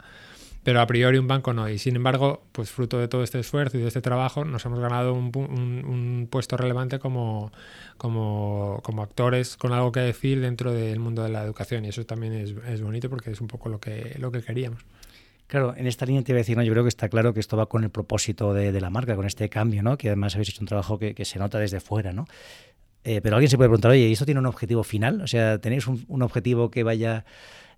pero 0.64 0.81
a 0.81 0.87
priori 0.87 1.18
un 1.18 1.27
banco 1.27 1.53
no. 1.53 1.68
Y 1.68 1.79
sin 1.79 1.97
embargo, 1.97 2.45
pues 2.53 2.71
fruto 2.71 2.99
de 2.99 3.09
todo 3.09 3.23
este 3.25 3.40
esfuerzo 3.40 3.79
y 3.79 3.81
de 3.81 3.88
este 3.88 4.01
trabajo, 4.01 4.45
nos 4.45 4.64
hemos 4.64 4.79
ganado 4.79 5.12
un, 5.12 5.33
un, 5.37 6.29
puesto 6.31 6.57
relevante 6.57 6.99
como, 7.01 7.51
como, 7.97 8.81
como, 8.85 9.03
actores 9.03 9.57
con 9.57 9.73
algo 9.73 9.90
que 9.90 10.01
decir 10.01 10.40
dentro 10.40 10.73
del 10.73 11.01
mundo 11.01 11.23
de 11.25 11.31
la 11.31 11.42
educación. 11.42 11.85
Y 11.85 11.88
eso 11.88 12.05
también 12.07 12.33
es, 12.33 12.55
es 12.68 12.81
bonito 12.81 13.11
porque 13.11 13.31
es 13.33 13.40
un 13.40 13.49
poco 13.49 13.68
lo 13.68 13.81
que, 13.81 14.16
lo 14.18 14.31
que 14.31 14.42
queríamos. 14.42 14.85
Claro, 15.47 15.75
en 15.77 15.87
esta 15.87 16.07
línea 16.07 16.23
te 16.23 16.33
iba 16.33 16.39
a 16.39 16.41
decir, 16.41 16.57
no, 16.57 16.63
yo 16.63 16.73
creo 16.73 16.85
que 16.85 16.89
está 16.89 17.09
claro 17.09 17.35
que 17.35 17.41
esto 17.41 17.57
va 17.57 17.67
con 17.67 17.85
el 17.85 17.91
propósito 17.91 18.55
de, 18.55 18.81
la 18.81 18.89
marca, 18.89 19.15
con 19.17 19.27
este 19.27 19.49
cambio, 19.49 19.83
¿no? 19.83 19.99
que 19.99 20.09
además 20.09 20.35
habéis 20.35 20.49
hecho 20.49 20.63
un 20.63 20.67
trabajo 20.67 20.99
que, 20.99 21.25
se 21.25 21.39
nota 21.39 21.59
desde 21.59 21.81
fuera. 21.81 22.13
¿no? 22.13 22.27
Eh, 23.05 23.21
pero 23.23 23.37
alguien 23.37 23.51
se 23.51 23.57
puede 23.57 23.69
preguntar, 23.69 23.91
oye, 23.91 24.09
¿y 24.09 24.13
esto 24.13 24.25
tiene 24.25 24.41
un 24.41 24.47
objetivo 24.47 24.83
final? 24.83 25.21
O 25.21 25.27
sea, 25.27 25.59
¿tenéis 25.59 25.87
un, 25.87 26.05
un 26.09 26.23
objetivo 26.23 26.71
que 26.71 26.85
vaya 26.85 27.27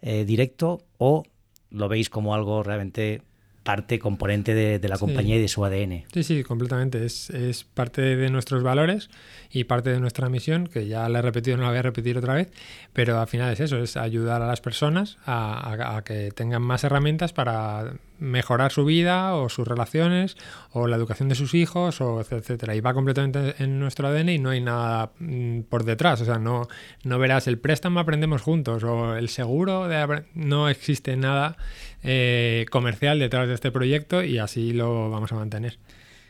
eh, 0.03 0.25
directo 0.25 0.83
o 0.99 1.25
lo 1.71 1.89
veis 1.89 2.11
como 2.11 2.35
algo 2.35 2.63
realmente 2.63 3.23
parte, 3.65 3.99
componente 3.99 4.55
de, 4.55 4.89
la 4.89 4.99
compañía 4.99 5.37
y 5.37 5.41
de 5.41 5.49
su 5.49 5.65
ADN. 5.65 6.05
Sí, 6.13 6.23
sí, 6.23 6.45
completamente. 6.45 7.05
Es, 7.05 7.31
es, 7.31 7.65
parte 7.65 8.03
de 8.03 8.31
nuestros 8.31 8.63
valores 8.63 9.09
y 9.51 9.65
parte 9.65 9.91
de 9.91 9.99
nuestra 9.99 10.29
misión, 10.29 10.69
que 10.69 10.87
ya 10.87 11.09
la 11.09 11.19
he 11.19 11.23
repetido, 11.23 11.57
no 11.57 11.65
la 11.65 11.71
voy 11.71 11.79
a 11.79 11.83
repetir 11.83 12.17
otra 12.19 12.35
vez, 12.35 12.53
pero 12.93 13.19
al 13.19 13.27
final 13.27 13.53
es 13.53 13.61
eso, 13.61 13.79
es 13.79 13.97
ayudar 13.97 14.43
a 14.43 14.47
las 14.47 14.61
personas 14.61 15.17
a, 15.27 16.03
que 16.05 16.31
tengan 16.31 16.63
más 16.63 16.85
herramientas 16.85 17.33
para 17.33 17.95
mejorar 18.19 18.73
su 18.73 18.85
vida 18.85 19.35
o 19.35 19.49
sus 19.49 19.67
relaciones 19.67 20.37
o 20.71 20.87
la 20.87 20.97
educación 20.97 21.29
de 21.29 21.35
sus 21.35 21.55
hijos 21.55 22.01
o 22.01 22.21
etcétera 22.21 22.75
y 22.75 22.81
va 22.81 22.95
completamente 22.95 23.63
en 23.63 23.79
nuestro 23.79 24.09
ADN 24.09 24.29
y 24.29 24.39
no 24.39 24.51
hay 24.51 24.61
nada 24.61 25.13
mm, 25.19 25.63
por 25.63 25.85
detrás. 25.85 26.21
O 26.21 26.25
sea 26.25 26.39
no 26.39 26.69
no 27.03 27.19
verás 27.19 27.47
el 27.47 27.59
préstamo 27.59 28.01
aprendemos 28.01 28.43
juntos 28.43 28.85
o 28.85 29.17
el 29.17 29.29
seguro 29.29 29.89
de 29.89 30.25
no 30.35 30.69
existe 30.69 31.17
nada 31.17 31.57
eh, 32.03 32.67
comercial 32.71 33.19
detrás 33.19 33.49
de 33.49 33.55
este 33.55 33.71
proyecto 33.71 34.23
y 34.23 34.39
así 34.39 34.73
lo 34.73 35.11
vamos 35.11 35.33
a 35.33 35.37
mantener. 35.37 35.79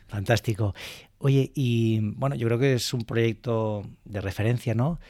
Fantástico. 0.07 0.75
Oye 1.19 1.53
y 1.55 2.01
bueno 2.01 2.37
yo 2.37 2.47
creo 2.47 2.59
que 2.59 2.75
es 2.75 2.93
un 2.95 3.05
proyecto 3.05 3.85
de 4.05 4.21
referencia 4.21 4.75
no 4.75 5.01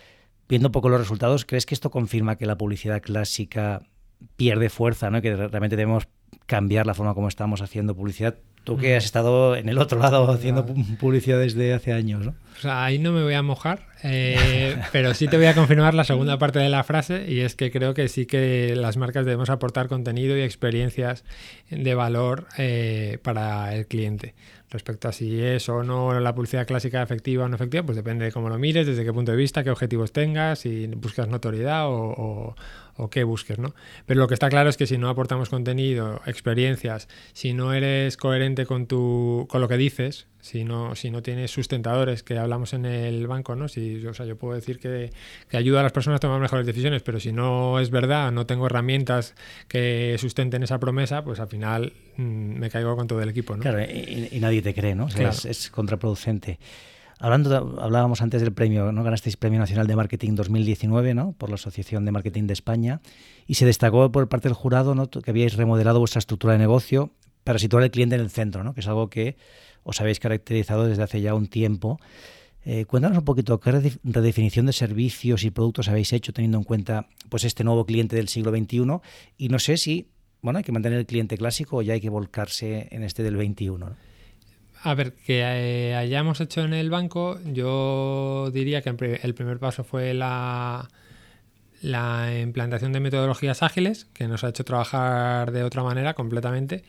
viendo 0.49 0.69
un 0.69 0.73
poco 0.73 0.89
los 0.89 1.01
resultados 1.01 1.45
crees 1.45 1.67
que 1.67 1.75
esto 1.75 1.91
confirma 1.91 2.37
que 2.37 2.47
la 2.47 2.59
publicidad 2.59 3.01
clásica 3.01 3.83
pierde 4.37 4.69
fuerza 4.69 5.11
no 5.11 5.23
que 5.23 5.35
realmente 5.35 5.77
debemos 5.77 6.07
cambiar 6.47 6.87
la 6.87 6.94
forma 6.94 7.14
como 7.14 7.29
estamos 7.29 7.62
haciendo 7.62 7.94
publicidad. 7.94 8.37
Tú 8.64 8.79
que 8.79 8.97
has 8.97 9.05
estado 9.05 9.57
en 9.57 9.68
el 9.68 9.77
otro 9.77 9.99
lado 9.99 10.31
haciendo 10.31 10.64
publicidad 10.99 11.38
desde 11.38 11.75
hace 11.75 11.92
años, 11.92 12.25
¿no? 12.25 12.35
O 12.57 12.61
sea, 12.61 12.85
ahí 12.85 12.99
no 12.99 13.12
me 13.12 13.23
voy 13.23 13.35
a 13.35 13.42
mojar, 13.42 13.88
eh, 14.03 14.77
pero 14.92 15.12
sí 15.12 15.29
te 15.29 15.37
voy 15.37 15.47
a 15.47 15.55
confirmar 15.55 15.92
la 15.92 16.05
segunda 16.05 16.38
parte 16.38 16.61
de 16.61 16.70
la 16.70 16.83
frase 16.83 17.31
y 17.31 17.40
es 17.40 17.57
que 17.57 17.70
creo 17.70 17.92
que 17.92 18.09
sí 18.09 18.25
que 18.25 18.75
las 18.75 18.97
marcas 18.97 19.27
debemos 19.27 19.51
aportar 19.51 19.88
contenido 19.88 20.37
y 20.38 20.40
experiencias 20.40 21.25
de 21.68 21.94
valor 21.94 22.47
eh, 22.57 23.18
para 23.23 23.75
el 23.75 23.87
cliente. 23.87 24.35
Respecto 24.75 25.07
a 25.07 25.13
si 25.13 25.41
es 25.41 25.69
o 25.69 25.85
no 25.85 26.19
la 26.19 26.35
publicidad 26.35 26.67
clásica 26.67 27.01
efectiva 27.01 27.45
o 27.45 27.49
no 27.49 27.55
efectiva, 27.55 27.85
pues 27.85 27.95
depende 27.95 28.25
de 28.25 28.33
cómo 28.33 28.49
lo 28.49 28.59
mires, 28.59 28.89
desde 28.89 29.05
qué 29.05 29.13
punto 29.13 29.31
de 29.31 29.39
vista, 29.39 29.63
qué 29.63 29.71
objetivos 29.71 30.11
tengas, 30.11 30.59
si 30.59 30.89
buscas 30.89 31.29
notoriedad 31.29 31.87
o, 31.87 32.57
o 32.97 33.09
qué 33.09 33.23
busques, 33.23 33.59
¿no? 33.59 33.73
Pero 34.05 34.19
lo 34.19 34.27
que 34.27 34.35
está 34.35 34.49
claro 34.49 34.69
es 34.69 34.77
que 34.77 34.89
si 34.89 34.99
no 34.99 35.09
aportamos 35.09 35.49
contenido, 35.49 36.21
experiencias, 36.27 37.09
si 37.35 37.53
no 37.53 37.73
eres 37.73 38.17
coherente 38.17 38.67
con, 38.67 38.87
tu, 38.87 39.47
con 39.49 39.61
lo 39.61 39.69
que 39.69 39.77
dices, 39.77 40.27
si 40.44 40.62
no, 40.62 40.94
si 40.94 41.11
no 41.11 41.22
tienes 41.22 41.50
sustentadores, 41.50 42.22
que 42.22 42.37
hablamos 42.37 42.74
en 42.74 42.85
el 42.85 43.26
banco, 43.26 43.57
¿no? 43.57 43.66
Si, 43.66 44.07
o 44.07 44.12
sea, 44.12 44.26
yo 44.26 44.37
puedo 44.37 44.54
decir 44.54 44.78
que, 44.78 45.11
que 45.48 45.57
ayuda 45.57 45.80
a 45.80 45.83
las 45.83 45.92
personas 45.92 46.18
a 46.18 46.20
tomar 46.20 46.38
mejores 46.38 46.66
decisiones, 46.66 47.02
pero 47.02 47.18
si 47.18 47.33
no 47.33 47.80
es 47.80 47.88
verdad, 47.88 48.30
no 48.30 48.44
tengo 48.44 48.66
herramientas 48.66 49.35
que 49.68 50.16
sustenten 50.18 50.62
esa 50.62 50.78
promesa, 50.78 51.24
pues 51.24 51.40
al 51.40 51.48
final 51.48 51.94
mm, 52.18 52.22
me 52.59 52.68
caigo 52.68 52.94
con 52.94 53.07
todo 53.07 53.22
el 53.22 53.30
equipo, 53.30 53.57
¿no? 53.57 53.62
Claro, 53.62 53.80
y, 53.80 54.38
nadie 54.38 54.61
te 54.61 54.74
cree, 54.74 54.94
¿no? 54.94 55.09
es, 55.09 55.46
es 55.46 55.70
contraproducente. 55.70 56.59
hablando, 57.20 57.80
hablábamos 57.80 58.20
antes 58.20 58.42
del 58.42 58.52
premio, 58.52 58.92
¿no? 58.92 59.02
Ganasteis 59.02 59.38
Premio 59.38 59.61
Nacional 59.61 59.87
de 59.87 59.96
Marketing 59.96 60.35
2019, 60.35 61.14
¿no? 61.14 61.33
Por 61.33 61.48
la 61.48 61.54
Asociación 61.54 62.04
de 62.04 62.12
Marketing 62.12 62.46
de 62.46 62.52
España. 62.52 63.00
Y 63.46 63.54
se 63.54 63.64
destacó 63.64 64.12
por 64.12 64.28
parte 64.28 64.48
del 64.48 64.54
jurado, 64.54 64.94
¿no? 64.94 65.09
Que 65.09 65.30
habíais 65.30 65.57
remodelado 65.57 66.00
vuestra 66.00 66.18
estructura 66.18 66.52
de 66.52 66.59
negocio 66.59 67.12
para 67.44 67.59
situar 67.59 67.83
al 67.83 67.90
cliente 67.90 68.16
en 68.16 68.22
el 68.22 68.30
centro, 68.30 68.64
¿no? 68.64 68.74
Que 68.74 68.80
es 68.80 68.88
algo 68.88 69.09
que 69.09 69.37
os 69.85 70.00
habéis 70.00 70.18
caracterizado 70.18 70.87
desde 70.87 71.02
hace 71.02 71.20
ya 71.20 71.35
un 71.35 71.46
tiempo. 71.46 72.00
Eh, 72.64 72.87
cuéntanos 72.87 73.18
un 73.18 73.24
poquito 73.24 73.61
qué 73.61 73.70
redefinición 73.70 74.64
de 74.64 74.72
servicios 74.72 75.44
y 75.44 75.50
productos 75.50 75.88
habéis 75.88 76.14
hecho 76.14 76.33
teniendo 76.33 76.57
en 76.57 76.64
cuenta 76.64 77.07
pues 77.28 77.44
este 77.44 77.62
nuevo 77.62 77.85
cliente 77.85 78.16
del 78.16 78.28
siglo 78.28 78.50
XXI 78.50 79.00
y 79.37 79.48
no 79.50 79.59
sé 79.59 79.76
si 79.76 80.09
bueno 80.40 80.57
hay 80.57 80.64
que 80.64 80.72
mantener 80.72 80.98
el 80.98 81.04
cliente 81.04 81.37
clásico 81.37 81.76
o 81.76 81.83
ya 81.83 81.92
hay 81.92 82.00
que 82.00 82.09
volcarse 82.09 82.88
en 82.90 83.02
este 83.02 83.22
del 83.22 83.37
XXI. 83.37 83.85
A 84.83 84.94
ver, 84.94 85.12
que 85.12 85.40
eh, 85.40 85.94
hayamos 85.94 86.40
hecho 86.40 86.62
en 86.62 86.72
el 86.72 86.88
banco, 86.88 87.38
yo 87.52 88.50
diría 88.50 88.80
que 88.80 88.90
el 89.22 89.35
primer 89.35 89.59
paso 89.59 89.85
fue 89.85 90.14
la 90.14 90.88
implantación 92.40 92.92
de 92.92 93.00
metodologías 93.00 93.62
ágiles, 93.62 94.07
que 94.14 94.26
nos 94.26 94.42
ha 94.42 94.50
hecho 94.50 94.64
trabajar 94.64 95.52
de 95.52 95.64
otra 95.64 95.83
manera 95.83 96.14
completamente 96.14 96.83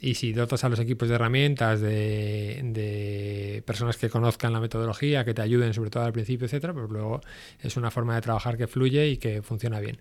y 0.00 0.14
si 0.14 0.32
dotas 0.32 0.64
a 0.64 0.68
los 0.68 0.78
equipos 0.80 1.08
de 1.08 1.14
herramientas, 1.14 1.80
de, 1.80 3.62
personas 3.66 3.96
que 3.96 4.10
conozcan 4.10 4.52
la 4.52 4.60
metodología, 4.60 5.24
que 5.24 5.34
te 5.34 5.42
ayuden 5.42 5.72
sobre 5.72 5.90
todo 5.90 6.04
al 6.04 6.12
principio, 6.12 6.46
etcétera, 6.46 6.74
pues 6.74 6.90
luego 6.90 7.20
es 7.60 7.76
una 7.76 7.90
forma 7.90 8.14
de 8.14 8.20
trabajar 8.20 8.56
que 8.56 8.66
fluye 8.66 9.08
y 9.08 9.16
que 9.16 9.42
funciona 9.42 9.80
bien. 9.80 10.00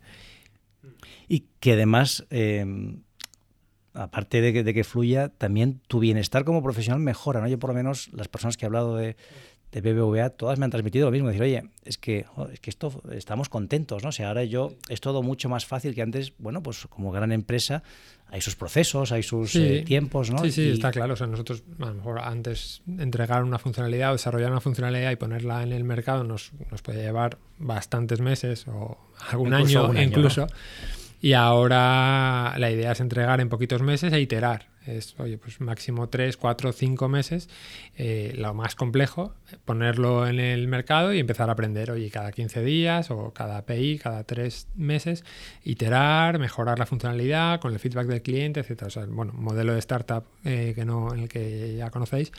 Y 1.27 1.45
que 1.59 1.73
además, 1.73 2.25
em, 2.29 3.03
aparte 3.93 4.41
de 4.41 4.51
que, 4.51 4.63
de 4.63 4.73
que, 4.73 4.83
fluya, 4.83 5.29
también 5.29 5.79
tu 5.87 5.99
bienestar 5.99 6.43
como 6.43 6.61
profesional 6.61 6.99
mejora, 6.99 7.39
¿no? 7.39 7.47
Yo 7.47 7.59
por 7.59 7.69
lo 7.69 7.75
menos 7.75 8.09
las 8.13 8.27
personas 8.27 8.57
que 8.57 8.65
he 8.65 8.67
hablado 8.67 8.97
de, 8.97 9.15
de 9.73 9.81
BBVA, 9.81 10.29
todas 10.29 10.59
me 10.59 10.65
han 10.65 10.71
transmitido 10.71 11.05
lo 11.07 11.11
mismo, 11.11 11.27
decir, 11.27 11.41
oye, 11.41 11.63
es 11.83 11.97
que, 11.97 12.25
es 12.51 12.59
que 12.59 12.69
esto 12.69 13.01
estamos 13.11 13.49
contentos, 13.49 14.03
¿no? 14.03 14.09
O 14.09 14.11
sea, 14.11 14.27
ahora 14.27 14.43
yo 14.43 14.75
es 14.87 15.01
todo 15.01 15.23
mucho 15.23 15.49
más 15.49 15.65
fácil 15.65 15.95
que 15.95 16.03
antes, 16.03 16.33
bueno, 16.37 16.61
pues 16.61 16.85
como 16.87 17.11
gran 17.11 17.31
empresa 17.31 17.81
hay 18.33 18.41
sus 18.41 18.55
procesos, 18.55 19.11
hay 19.11 19.21
sus 19.21 19.55
eh, 19.55 19.83
tiempos, 19.85 20.31
¿no? 20.31 20.39
Sí, 20.39 20.51
sí, 20.51 20.69
está 20.71 20.89
claro. 20.89 21.13
O 21.13 21.15
sea, 21.15 21.27
nosotros 21.27 21.61
a 21.79 21.85
lo 21.85 21.93
mejor 21.93 22.17
antes 22.17 22.81
entregar 22.87 23.43
una 23.43 23.59
funcionalidad 23.59 24.09
o 24.09 24.13
desarrollar 24.13 24.49
una 24.49 24.59
funcionalidad 24.59 25.11
y 25.11 25.17
ponerla 25.17 25.61
en 25.61 25.71
el 25.71 25.83
mercado 25.83 26.23
nos, 26.23 26.51
nos 26.71 26.81
puede 26.81 27.03
llevar 27.03 27.37
bastantes 27.59 28.21
meses 28.21 28.67
o 28.67 28.97
algún 29.29 29.53
año 29.53 29.93
incluso. 30.01 30.47
Y 31.21 31.33
ahora 31.33 32.55
la 32.57 32.71
idea 32.71 32.93
es 32.93 33.01
entregar 33.01 33.39
en 33.39 33.49
poquitos 33.49 33.83
meses 33.83 34.11
e 34.11 34.19
iterar 34.19 34.72
es, 34.85 35.15
oye, 35.19 35.37
pues 35.37 35.61
máximo 35.61 36.09
3, 36.09 36.37
4, 36.37 36.71
5 36.71 37.09
meses, 37.09 37.49
eh, 37.95 38.33
lo 38.37 38.53
más 38.53 38.75
complejo, 38.75 39.33
ponerlo 39.65 40.27
en 40.27 40.39
el 40.39 40.67
mercado 40.67 41.13
y 41.13 41.19
empezar 41.19 41.49
a 41.49 41.53
aprender, 41.53 41.91
oye, 41.91 42.09
cada 42.09 42.31
15 42.31 42.63
días 42.63 43.11
o 43.11 43.33
cada 43.33 43.57
API, 43.57 43.99
cada 43.99 44.23
3 44.23 44.67
meses, 44.75 45.23
iterar, 45.63 46.39
mejorar 46.39 46.79
la 46.79 46.85
funcionalidad 46.85 47.59
con 47.59 47.73
el 47.73 47.79
feedback 47.79 48.07
del 48.07 48.21
cliente, 48.21 48.59
etc. 48.59 48.83
O 48.83 48.89
sea, 48.89 49.05
bueno, 49.05 49.33
modelo 49.33 49.73
de 49.73 49.79
startup 49.79 50.25
eh, 50.43 50.73
que 50.75 50.85
no, 50.85 51.13
en 51.13 51.21
el 51.21 51.29
que 51.29 51.75
ya 51.75 51.89
conocéis, 51.89 52.31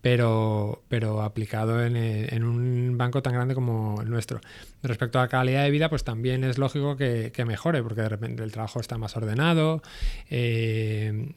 pero, 0.00 0.82
pero 0.88 1.22
aplicado 1.22 1.84
en, 1.84 1.96
eh, 1.96 2.28
en, 2.34 2.44
un 2.44 2.96
banco 2.96 3.22
tan 3.22 3.34
grande 3.34 3.54
como 3.54 4.00
el 4.02 4.10
nuestro. 4.10 4.40
Respecto 4.82 5.18
a 5.18 5.22
la 5.22 5.28
calidad 5.28 5.64
de 5.64 5.70
vida, 5.70 5.88
pues 5.88 6.04
también 6.04 6.44
es 6.44 6.58
lógico 6.58 6.96
que, 6.96 7.32
que 7.32 7.44
mejore, 7.44 7.82
porque 7.82 8.02
de 8.02 8.08
repente 8.08 8.42
el 8.42 8.52
trabajo 8.52 8.80
está 8.80 8.98
más 8.98 9.16
ordenado, 9.16 9.82
eh, 10.30 11.34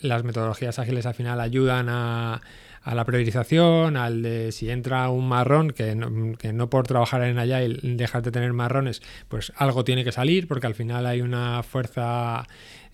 las 0.00 0.22
metodologías 0.24 0.78
ágiles 0.78 1.06
al 1.06 1.14
final 1.14 1.40
ayudan 1.40 1.88
a, 1.88 2.40
la 2.84 3.04
priorización, 3.06 3.96
al 3.96 4.22
de 4.22 4.52
si 4.52 4.68
entra 4.68 5.08
un 5.08 5.26
marrón, 5.26 5.70
que 5.70 5.94
no, 5.94 6.68
por 6.68 6.86
trabajar 6.86 7.22
en 7.22 7.38
Agile 7.38 7.78
dejas 7.82 8.22
de 8.22 8.30
tener 8.30 8.52
marrones, 8.52 9.00
pues 9.28 9.54
algo 9.56 9.84
tiene 9.84 10.04
que 10.04 10.12
salir, 10.12 10.46
porque 10.46 10.66
al 10.66 10.74
final 10.74 11.06
hay 11.06 11.22
una 11.22 11.62
fuerza 11.62 12.46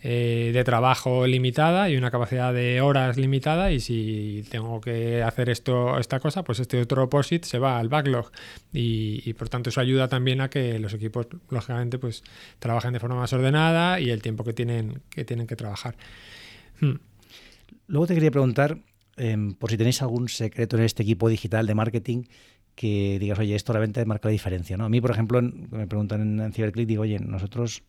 eh, 0.02 0.52
de 0.54 0.64
trabajo 0.64 1.26
limitada 1.26 1.90
y 1.90 1.96
una 1.96 2.12
capacidad 2.12 2.54
de 2.54 2.80
horas 2.80 3.16
limitada, 3.16 3.72
y 3.72 3.80
si 3.80 4.44
tengo 4.48 4.80
que 4.80 5.24
hacer 5.24 5.50
esto, 5.50 5.98
esta 5.98 6.20
cosa, 6.20 6.44
pues 6.44 6.60
este 6.60 6.80
otro 6.80 7.10
POSIT 7.10 7.44
se 7.44 7.58
va 7.58 7.80
al 7.80 7.88
backlog. 7.88 8.30
Y, 8.72 9.32
por 9.34 9.48
tanto 9.48 9.70
eso 9.70 9.80
ayuda 9.80 10.06
también 10.06 10.40
a 10.40 10.48
que 10.48 10.78
los 10.78 10.94
equipos, 10.94 11.26
lógicamente, 11.50 11.98
pues 11.98 12.22
trabajen 12.60 12.92
de 12.92 13.00
forma 13.00 13.16
más 13.16 13.32
ordenada 13.32 13.98
y 13.98 14.10
el 14.10 14.22
tiempo 14.22 14.44
que 14.44 14.52
tienen 14.52 15.02
que, 15.10 15.24
tienen 15.24 15.48
que 15.48 15.56
trabajar. 15.56 15.96
Hmm. 16.80 16.96
Luego 17.86 18.06
te 18.06 18.14
quería 18.14 18.30
preguntar 18.30 18.78
em, 19.16 19.54
por 19.54 19.70
si 19.70 19.76
tenéis 19.76 20.00
algún 20.02 20.28
secreto 20.28 20.76
en 20.76 20.84
este 20.84 21.02
equipo 21.02 21.28
digital 21.28 21.66
de 21.66 21.74
marketing 21.74 22.24
que 22.74 23.18
digas, 23.18 23.38
oye, 23.38 23.54
esto 23.54 23.72
realmente 23.72 24.04
marca 24.06 24.28
la 24.28 24.32
diferencia. 24.32 24.76
¿no? 24.76 24.84
A 24.84 24.88
mí, 24.88 25.00
por 25.00 25.10
ejemplo, 25.10 25.42
me 25.42 25.86
preguntan 25.86 26.40
en, 26.40 26.52
CiberClick, 26.52 26.86
digo, 26.86 27.02
oye, 27.02 27.18
nosotros, 27.18 27.82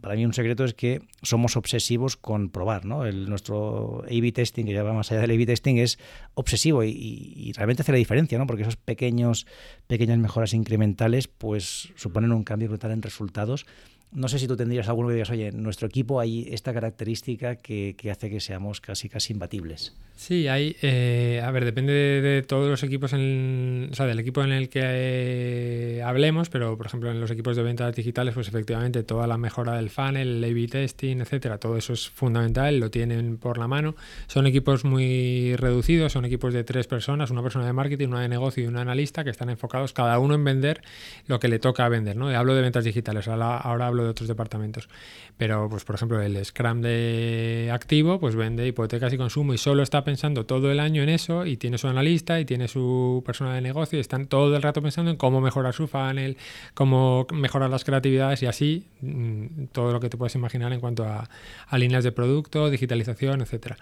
para 0.00 0.16
mí 0.16 0.26
un 0.26 0.34
secreto 0.34 0.64
es 0.64 0.74
que 0.74 1.00
somos 1.22 1.56
obsesivos 1.56 2.16
con 2.16 2.50
probar. 2.50 2.84
¿no? 2.84 3.06
El, 3.06 3.30
nuestro 3.30 4.02
A-B 4.04 4.32
testing, 4.32 4.66
que 4.66 4.72
ya 4.72 4.82
va 4.82 4.92
más 4.92 5.10
allá 5.12 5.22
del 5.22 5.30
A-B 5.30 5.46
testing, 5.46 5.76
es 5.76 5.98
obsesivo 6.34 6.84
y, 6.84 7.52
realmente 7.56 7.82
hace 7.82 7.92
la 7.92 7.98
diferencia, 7.98 8.38
¿no? 8.38 8.46
porque 8.46 8.62
esos 8.62 8.76
pequeños, 8.76 9.46
pequeñas 9.86 10.18
mejoras 10.18 10.52
incrementales 10.52 11.28
pues 11.28 11.88
suponen 11.94 12.32
un 12.32 12.44
cambio 12.44 12.68
brutal 12.68 12.90
en 12.90 13.02
resultados 13.02 13.64
no 14.10 14.28
sé 14.28 14.38
si 14.38 14.48
tú 14.48 14.56
tendrías 14.56 14.88
alguno 14.88 15.08
que 15.08 15.14
digas, 15.14 15.30
oye, 15.30 15.52
nuestro 15.52 15.86
equipo 15.86 16.18
hay 16.18 16.48
esta 16.50 16.72
característica 16.72 17.56
que, 17.56 17.94
hace 18.10 18.30
que 18.30 18.40
seamos 18.40 18.80
casi 18.80 19.08
casi 19.08 19.32
imbatibles. 19.34 19.94
Sí, 20.16 20.48
hay, 20.48 20.76
eh, 20.82 21.40
a 21.44 21.50
ver, 21.52 21.64
depende 21.64 21.92
de, 21.92 22.42
todos 22.42 22.68
los 22.68 22.82
equipos, 22.82 23.12
en, 23.12 23.90
o 23.92 23.94
sea, 23.94 24.06
del 24.06 24.18
equipo 24.18 24.42
en 24.42 24.50
el 24.50 24.68
que 24.68 24.80
eh, 24.82 26.02
hablemos, 26.02 26.48
pero 26.48 26.76
por 26.76 26.86
ejemplo 26.86 27.10
en 27.10 27.20
los 27.20 27.30
equipos 27.30 27.56
de 27.56 27.62
ventas 27.62 27.94
digitales, 27.94 28.34
pues 28.34 28.48
efectivamente 28.48 29.04
toda 29.04 29.28
la 29.28 29.38
mejora 29.38 29.74
del 29.74 29.90
funnel, 29.90 30.42
el 30.42 30.50
A-B 30.50 30.66
testing, 30.66 31.20
etcétera, 31.20 31.58
todo 31.58 31.76
eso 31.76 31.92
es 31.92 32.08
fundamental, 32.08 32.80
lo 32.80 32.90
tienen 32.90 33.36
por 33.36 33.58
la 33.58 33.68
mano. 33.68 33.94
Son 34.26 34.46
equipos 34.46 34.84
muy 34.84 35.54
reducidos, 35.56 36.12
son 36.12 36.24
equipos 36.24 36.52
de 36.52 36.64
tres 36.64 36.88
personas, 36.88 37.30
una 37.30 37.42
persona 37.42 37.66
de 37.66 37.72
marketing, 37.72 38.08
una 38.08 38.22
de 38.22 38.28
negocio 38.28 38.64
y 38.64 38.66
una 38.66 38.80
analista 38.80 39.22
que 39.22 39.30
están 39.30 39.50
enfocados 39.50 39.92
cada 39.92 40.18
uno 40.18 40.34
en 40.34 40.42
vender 40.42 40.82
lo 41.26 41.38
que 41.38 41.46
le 41.46 41.60
toca 41.60 41.88
vender, 41.88 42.16
¿no? 42.16 42.28
Hablo 42.28 42.54
de 42.54 42.62
ventas 42.62 42.84
digitales, 42.84 43.28
ahora, 43.28 43.58
ahora 43.58 43.86
hablo 43.86 43.97
de 44.02 44.10
otros 44.10 44.28
departamentos. 44.28 44.88
Pero, 45.36 45.68
pues, 45.68 45.84
por 45.84 45.94
ejemplo, 45.94 46.20
el 46.20 46.44
Scrum 46.44 46.82
de 46.82 47.70
activo, 47.72 48.18
pues 48.20 48.36
vende 48.36 48.66
hipotecas 48.66 49.12
y 49.12 49.16
consumo 49.16 49.54
y 49.54 49.58
solo 49.58 49.82
está 49.82 50.04
pensando 50.04 50.46
todo 50.46 50.70
el 50.70 50.80
año 50.80 51.02
en 51.02 51.08
eso 51.08 51.46
y 51.46 51.56
tiene 51.56 51.78
su 51.78 51.88
analista 51.88 52.40
y 52.40 52.44
tiene 52.44 52.68
su 52.68 53.22
persona 53.24 53.54
de 53.54 53.60
negocio 53.60 53.98
y 53.98 54.00
están 54.00 54.26
todo 54.26 54.56
el 54.56 54.62
rato 54.62 54.82
pensando 54.82 55.10
en 55.10 55.16
cómo 55.16 55.40
mejorar 55.40 55.74
su 55.74 55.86
funnel, 55.86 56.36
cómo 56.74 57.26
mejorar 57.32 57.70
las 57.70 57.84
creatividades 57.84 58.42
y 58.42 58.46
así 58.46 58.86
mm, 59.00 59.66
todo 59.72 59.92
lo 59.92 60.00
que 60.00 60.08
te 60.08 60.16
puedes 60.16 60.34
imaginar 60.34 60.72
en 60.72 60.80
cuanto 60.80 61.04
a, 61.04 61.28
a 61.66 61.78
líneas 61.78 62.04
de 62.04 62.12
producto, 62.12 62.70
digitalización, 62.70 63.40
etcétera. 63.40 63.76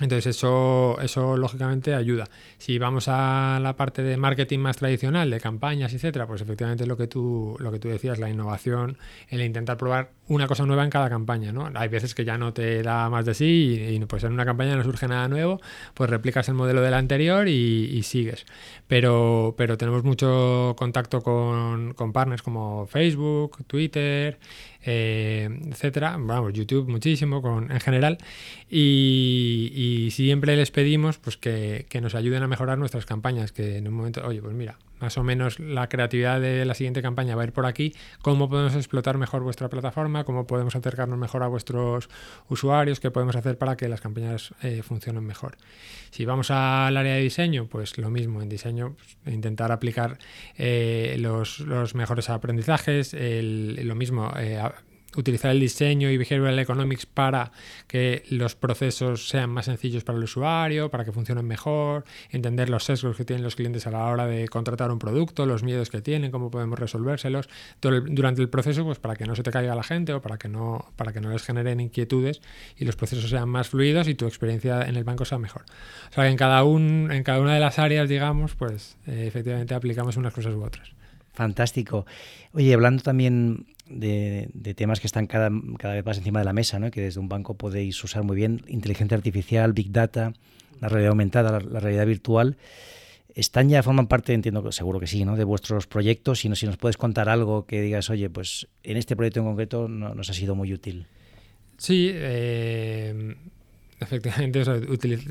Entonces 0.00 0.36
eso, 0.36 0.96
eso 1.00 1.36
lógicamente 1.36 1.94
ayuda. 1.94 2.28
Si 2.58 2.78
vamos 2.78 3.08
a 3.08 3.58
la 3.60 3.74
parte 3.74 4.02
de 4.02 4.16
marketing 4.16 4.60
más 4.60 4.76
tradicional, 4.76 5.28
de 5.28 5.40
campañas, 5.40 5.92
etcétera, 5.92 6.24
pues 6.26 6.40
efectivamente 6.40 6.86
lo 6.86 6.96
que 6.96 7.08
tú, 7.08 7.56
lo 7.58 7.72
que 7.72 7.80
tú 7.80 7.88
decías, 7.88 8.20
la 8.20 8.30
innovación, 8.30 8.96
el 9.28 9.42
intentar 9.42 9.76
probar 9.76 10.12
una 10.28 10.46
cosa 10.46 10.64
nueva 10.66 10.84
en 10.84 10.90
cada 10.90 11.10
campaña, 11.10 11.50
¿no? 11.50 11.68
Hay 11.74 11.88
veces 11.88 12.14
que 12.14 12.24
ya 12.24 12.38
no 12.38 12.52
te 12.52 12.82
da 12.84 13.10
más 13.10 13.26
de 13.26 13.34
sí 13.34 13.76
y, 13.90 13.98
pues 14.04 14.22
en 14.22 14.32
una 14.32 14.44
campaña 14.44 14.76
no 14.76 14.84
surge 14.84 15.08
nada 15.08 15.26
nuevo, 15.26 15.60
pues 15.94 16.08
replicas 16.08 16.48
el 16.48 16.54
modelo 16.54 16.80
de 16.80 16.90
la 16.90 16.98
anterior 16.98 17.48
y, 17.48 18.00
sigues. 18.04 18.46
Pero, 18.86 19.54
pero 19.58 19.76
tenemos 19.76 20.04
mucho 20.04 20.74
contacto 20.78 21.20
con, 21.22 21.94
con 21.94 22.12
partners 22.12 22.42
como 22.42 22.86
Facebook, 22.86 23.64
Twitter, 23.66 24.38
eh, 24.84 25.48
etcétera, 25.66 26.16
vamos, 26.18 26.52
YouTube 26.52 26.88
muchísimo 26.88 27.42
con, 27.42 27.70
en 27.70 27.80
general, 27.80 28.18
y, 28.70 30.08
siempre 30.12 30.56
les 30.56 30.70
pedimos 30.70 31.18
pues 31.18 31.36
que, 31.36 31.86
que, 31.88 32.00
nos 32.00 32.14
ayuden 32.14 32.42
a 32.42 32.48
mejorar 32.48 32.78
nuestras 32.78 33.06
campañas, 33.06 33.52
que 33.52 33.76
en 33.78 33.88
un 33.88 33.94
momento, 33.94 34.26
oye, 34.26 34.40
pues 34.40 34.54
mira, 34.54 34.78
más 35.00 35.18
o 35.18 35.24
menos 35.24 35.58
la 35.60 35.88
creatividad 35.88 36.40
de 36.40 36.64
la 36.64 36.74
siguiente 36.74 37.02
campaña 37.02 37.36
va 37.36 37.42
a 37.42 37.44
ir 37.46 37.52
por 37.52 37.66
aquí, 37.66 37.94
cómo 38.22 38.48
podemos 38.48 38.74
explotar 38.74 39.18
mejor 39.18 39.42
vuestra 39.42 39.68
plataforma, 39.68 40.24
cómo 40.24 40.46
podemos 40.46 40.76
acercarnos 40.76 41.18
mejor 41.18 41.42
a 41.42 41.48
vuestros 41.48 42.08
usuarios, 42.48 43.00
qué 43.00 43.10
podemos 43.10 43.36
hacer 43.36 43.58
para 43.58 43.76
que 43.76 43.88
las 43.88 44.00
campañas 44.00 44.54
eh, 44.62 44.82
funcionen 44.82 45.24
mejor. 45.24 45.56
Si 46.10 46.24
vamos 46.24 46.50
al 46.50 46.96
área 46.96 47.14
de 47.14 47.20
diseño, 47.20 47.66
pues 47.66 47.98
lo 47.98 48.10
mismo, 48.10 48.42
en 48.42 48.48
diseño 48.48 48.94
pues, 49.22 49.34
intentar 49.34 49.72
aplicar 49.72 50.18
eh, 50.56 51.16
los, 51.18 51.60
los, 51.60 51.94
mejores 51.94 52.30
aprendizajes, 52.30 53.14
el, 53.14 53.86
lo 53.86 53.94
mismo, 53.94 54.32
eh, 54.38 54.60
utilizar 55.16 55.50
el 55.50 55.60
diseño 55.60 56.10
y 56.10 56.18
behavioral 56.18 56.58
economics 56.58 57.06
para 57.06 57.50
que 57.86 58.24
los 58.28 58.54
procesos 58.54 59.28
sean 59.28 59.50
más 59.50 59.64
sencillos 59.64 60.04
para 60.04 60.18
el 60.18 60.24
usuario, 60.24 60.90
para 60.90 61.04
que 61.04 61.12
funcionen 61.12 61.46
mejor, 61.46 62.04
entender 62.30 62.68
los 62.68 62.84
sesgos 62.84 63.16
que 63.16 63.24
tienen 63.24 63.42
los 63.42 63.56
clientes 63.56 63.86
a 63.86 63.90
la 63.90 64.04
hora 64.06 64.26
de 64.26 64.48
contratar 64.48 64.90
un 64.90 64.98
producto, 64.98 65.46
los 65.46 65.62
miedos 65.62 65.88
que 65.88 66.02
tienen, 66.02 66.30
cómo 66.30 66.50
podemos 66.50 66.78
resolvérselos 66.78 67.48
durante 67.80 68.42
el 68.42 68.50
proceso, 68.50 68.84
pues 68.84 68.98
para 68.98 69.16
que 69.16 69.24
no 69.24 69.34
se 69.34 69.42
te 69.42 69.50
caiga 69.50 69.74
la 69.74 69.82
gente 69.82 70.12
o 70.12 70.20
para 70.20 70.36
que 70.36 70.48
no 70.48 70.92
para 70.96 71.12
que 71.12 71.20
no 71.20 71.30
les 71.30 71.42
generen 71.42 71.80
inquietudes 71.80 72.40
y 72.76 72.84
los 72.84 72.96
procesos 72.96 73.30
sean 73.30 73.48
más 73.48 73.68
fluidos 73.68 74.08
y 74.08 74.14
tu 74.14 74.26
experiencia 74.26 74.82
en 74.82 74.96
el 74.96 75.04
banco 75.04 75.24
sea 75.24 75.38
mejor. 75.38 75.64
O 76.10 76.14
sea, 76.14 76.24
que 76.24 76.30
en 76.30 76.36
cada 76.36 76.64
un 76.64 77.10
en 77.10 77.22
cada 77.22 77.40
una 77.40 77.54
de 77.54 77.60
las 77.60 77.78
áreas, 77.78 78.08
digamos, 78.08 78.54
pues 78.54 78.96
eh, 79.06 79.24
efectivamente 79.26 79.74
aplicamos 79.74 80.16
unas 80.16 80.34
cosas 80.34 80.54
u 80.54 80.62
otras. 80.62 80.92
Fantástico. 81.32 82.04
Oye, 82.52 82.74
hablando 82.74 83.02
también 83.02 83.66
de, 83.88 84.74
temas 84.76 85.00
que 85.00 85.06
están 85.06 85.26
cada, 85.26 85.50
cada, 85.78 85.94
vez 85.94 86.04
más 86.04 86.18
encima 86.18 86.40
de 86.40 86.44
la 86.44 86.52
mesa, 86.52 86.78
¿no? 86.78 86.90
que 86.90 87.02
desde 87.02 87.20
un 87.20 87.28
banco 87.28 87.54
podéis 87.54 88.02
usar 88.02 88.22
muy 88.22 88.36
bien, 88.36 88.62
inteligencia 88.68 89.16
artificial, 89.16 89.72
big 89.72 89.92
data, 89.92 90.32
la 90.80 90.88
realidad 90.88 91.10
aumentada, 91.10 91.60
la, 91.60 91.80
realidad 91.80 92.06
virtual. 92.06 92.56
¿Están 93.34 93.68
ya, 93.68 93.82
forman 93.82 94.08
parte, 94.08 94.32
entiendo 94.32 94.70
seguro 94.72 94.98
que 94.98 95.06
sí, 95.06 95.24
¿no? 95.24 95.36
de 95.36 95.44
vuestros 95.44 95.86
proyectos? 95.86 96.40
Si, 96.40 96.48
no, 96.48 96.56
si 96.56 96.66
nos 96.66 96.76
puedes 96.76 96.96
contar 96.96 97.28
algo 97.28 97.66
que 97.66 97.80
digas, 97.80 98.10
oye, 98.10 98.28
pues 98.30 98.68
en 98.82 98.96
este 98.96 99.14
proyecto 99.14 99.40
en 99.40 99.46
concreto 99.46 99.88
no, 99.88 100.14
nos 100.14 100.30
ha 100.30 100.32
sido 100.32 100.54
muy 100.54 100.72
útil. 100.72 101.06
Sí, 101.76 102.10
eh, 102.12 103.36
efectivamente, 104.00 104.64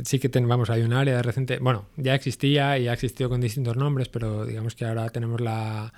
sí 0.06 0.20
que 0.20 0.30
tenemos, 0.30 0.70
hay 0.70 0.84
un 0.84 0.94
área 0.94 1.18
de 1.18 1.24
reciente, 1.24 1.60
bueno, 1.60 1.88
ya 1.98 2.16
existía 2.16 2.78
y 2.78 2.88
ha 2.88 2.94
existido 2.94 3.30
con 3.30 3.42
distintos 3.42 3.76
nombres, 3.76 4.08
pero 4.08 4.46
digamos 4.46 4.76
que 4.76 4.86
ahora 4.86 5.10
tenemos 5.10 5.42
la 5.42 5.94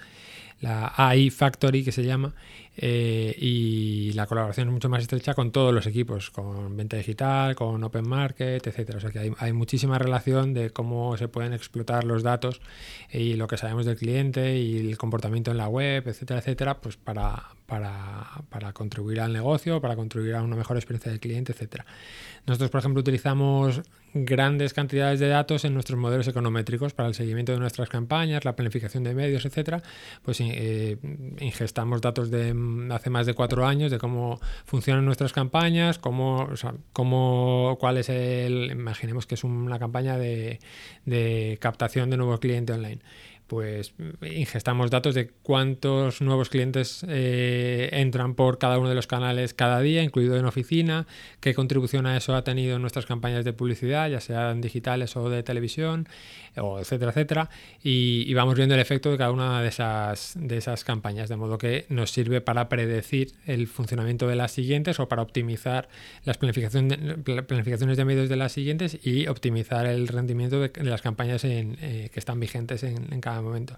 la 0.61 0.93
AI 0.95 1.29
Factory 1.29 1.83
que 1.83 1.91
se 1.91 2.03
llama, 2.03 2.33
eh, 2.81 3.35
y 3.37 4.13
la 4.13 4.25
colaboración 4.25 4.69
es 4.69 4.73
mucho 4.73 4.87
más 4.87 5.01
estrecha 5.01 5.33
con 5.33 5.51
todos 5.51 5.73
los 5.73 5.85
equipos, 5.85 6.29
con 6.29 6.77
venta 6.77 6.95
digital, 6.95 7.53
con 7.53 7.83
open 7.83 8.07
market, 8.07 8.65
etcétera. 8.65 8.99
O 8.99 9.01
sea 9.01 9.11
que 9.11 9.19
hay, 9.19 9.31
hay, 9.37 9.51
muchísima 9.51 9.99
relación 9.99 10.53
de 10.53 10.69
cómo 10.69 11.17
se 11.17 11.27
pueden 11.27 11.51
explotar 11.51 12.05
los 12.05 12.23
datos 12.23 12.61
y 13.11 13.33
lo 13.33 13.47
que 13.47 13.57
sabemos 13.57 13.85
del 13.85 13.97
cliente 13.97 14.57
y 14.59 14.77
el 14.77 14.97
comportamiento 14.97 15.51
en 15.51 15.57
la 15.57 15.67
web, 15.67 16.07
etcétera, 16.07 16.39
etcétera, 16.39 16.79
pues 16.79 16.95
para, 16.95 17.49
para, 17.65 18.43
para 18.47 18.71
contribuir 18.71 19.19
al 19.19 19.33
negocio, 19.33 19.81
para 19.81 19.97
contribuir 19.97 20.35
a 20.35 20.41
una 20.41 20.55
mejor 20.55 20.77
experiencia 20.77 21.11
del 21.11 21.19
cliente, 21.19 21.51
etcétera. 21.51 21.85
Nosotros, 22.47 22.69
por 22.71 22.79
ejemplo, 22.79 23.01
utilizamos 23.01 23.81
grandes 24.13 24.73
cantidades 24.73 25.19
de 25.19 25.27
datos 25.27 25.65
en 25.65 25.73
nuestros 25.73 25.99
modelos 25.99 26.27
econométricos 26.27 26.93
para 26.93 27.09
el 27.09 27.13
seguimiento 27.13 27.51
de 27.51 27.59
nuestras 27.59 27.89
campañas, 27.89 28.43
la 28.45 28.55
planificación 28.55 29.03
de 29.03 29.13
medios, 29.13 29.45
etcétera. 29.45 29.83
Pues 30.23 30.39
eh, 30.41 30.97
ingestamos 31.39 32.01
datos 32.01 32.31
de 32.31 32.53
hace 32.91 33.09
más 33.09 33.25
de 33.25 33.33
cuatro 33.33 33.65
años 33.65 33.91
de 33.91 33.97
cómo 33.97 34.39
funcionan 34.65 35.05
nuestras 35.05 35.33
campañas, 35.33 35.99
cómo, 35.99 36.49
cómo 36.93 37.77
cuál 37.79 37.97
es 37.97 38.09
el, 38.09 38.71
imaginemos 38.71 39.25
que 39.25 39.35
es 39.35 39.43
una 39.43 39.79
campaña 39.79 40.17
de, 40.17 40.59
de 41.05 41.57
captación 41.61 42.09
de 42.09 42.17
nuevos 42.17 42.39
clientes 42.39 42.75
online 42.75 43.01
pues 43.49 43.93
ingestamos 44.21 44.91
datos 44.91 45.15
de 45.15 45.31
cuántos 45.41 46.21
nuevos 46.21 46.49
clientes 46.49 47.03
eh, 47.09 47.89
entran 47.91 48.35
por 48.35 48.59
cada 48.59 48.77
uno 48.77 48.89
de 48.89 48.95
los 48.95 49.07
canales 49.07 49.55
cada 49.55 49.81
día, 49.81 50.03
incluido 50.03 50.37
en 50.37 50.45
oficina, 50.45 51.07
qué 51.41 51.55
contribución 51.55 52.05
a 52.05 52.15
eso 52.15 52.35
ha 52.35 52.43
tenido 52.43 52.75
en 52.75 52.81
nuestras 52.81 53.07
campañas 53.07 53.43
de 53.43 53.51
publicidad, 53.51 54.07
ya 54.07 54.21
sean 54.21 54.61
digitales 54.61 55.17
o 55.17 55.29
de 55.31 55.41
televisión, 55.41 56.07
etcétera, 56.55 57.11
etcétera, 57.11 57.49
y, 57.83 58.31
vamos 58.35 58.55
viendo 58.55 58.75
el 58.75 58.81
efecto 58.81 59.11
de 59.11 59.17
cada 59.17 59.31
una 59.31 59.61
de 59.61 59.67
esas, 59.67 60.33
de 60.35 60.57
esas 60.57 60.83
campañas, 60.83 61.27
de 61.27 61.35
modo 61.35 61.57
que 61.57 61.85
nos 61.89 62.11
sirve 62.11 62.41
para 62.41 62.69
predecir 62.69 63.31
el 63.47 63.67
funcionamiento 63.67 64.27
de 64.27 64.35
las 64.35 64.51
siguientes 64.51 64.99
o 64.99 65.09
para 65.09 65.23
optimizar 65.23 65.89
las 66.23 66.37
planificaciones 66.37 67.97
de 67.97 68.05
medios 68.05 68.29
de 68.29 68.35
las 68.35 68.51
siguientes 68.51 68.99
y 69.03 69.27
optimizar 69.27 69.87
el 69.87 70.07
rendimiento 70.07 70.59
de, 70.59 70.71
las 70.83 71.01
campañas 71.01 71.43
eh, 71.43 72.09
que 72.13 72.19
están 72.19 72.39
vigentes 72.39 72.83
en, 72.83 73.11
en 73.11 73.21
cada 73.21 73.38
momento. 73.41 73.77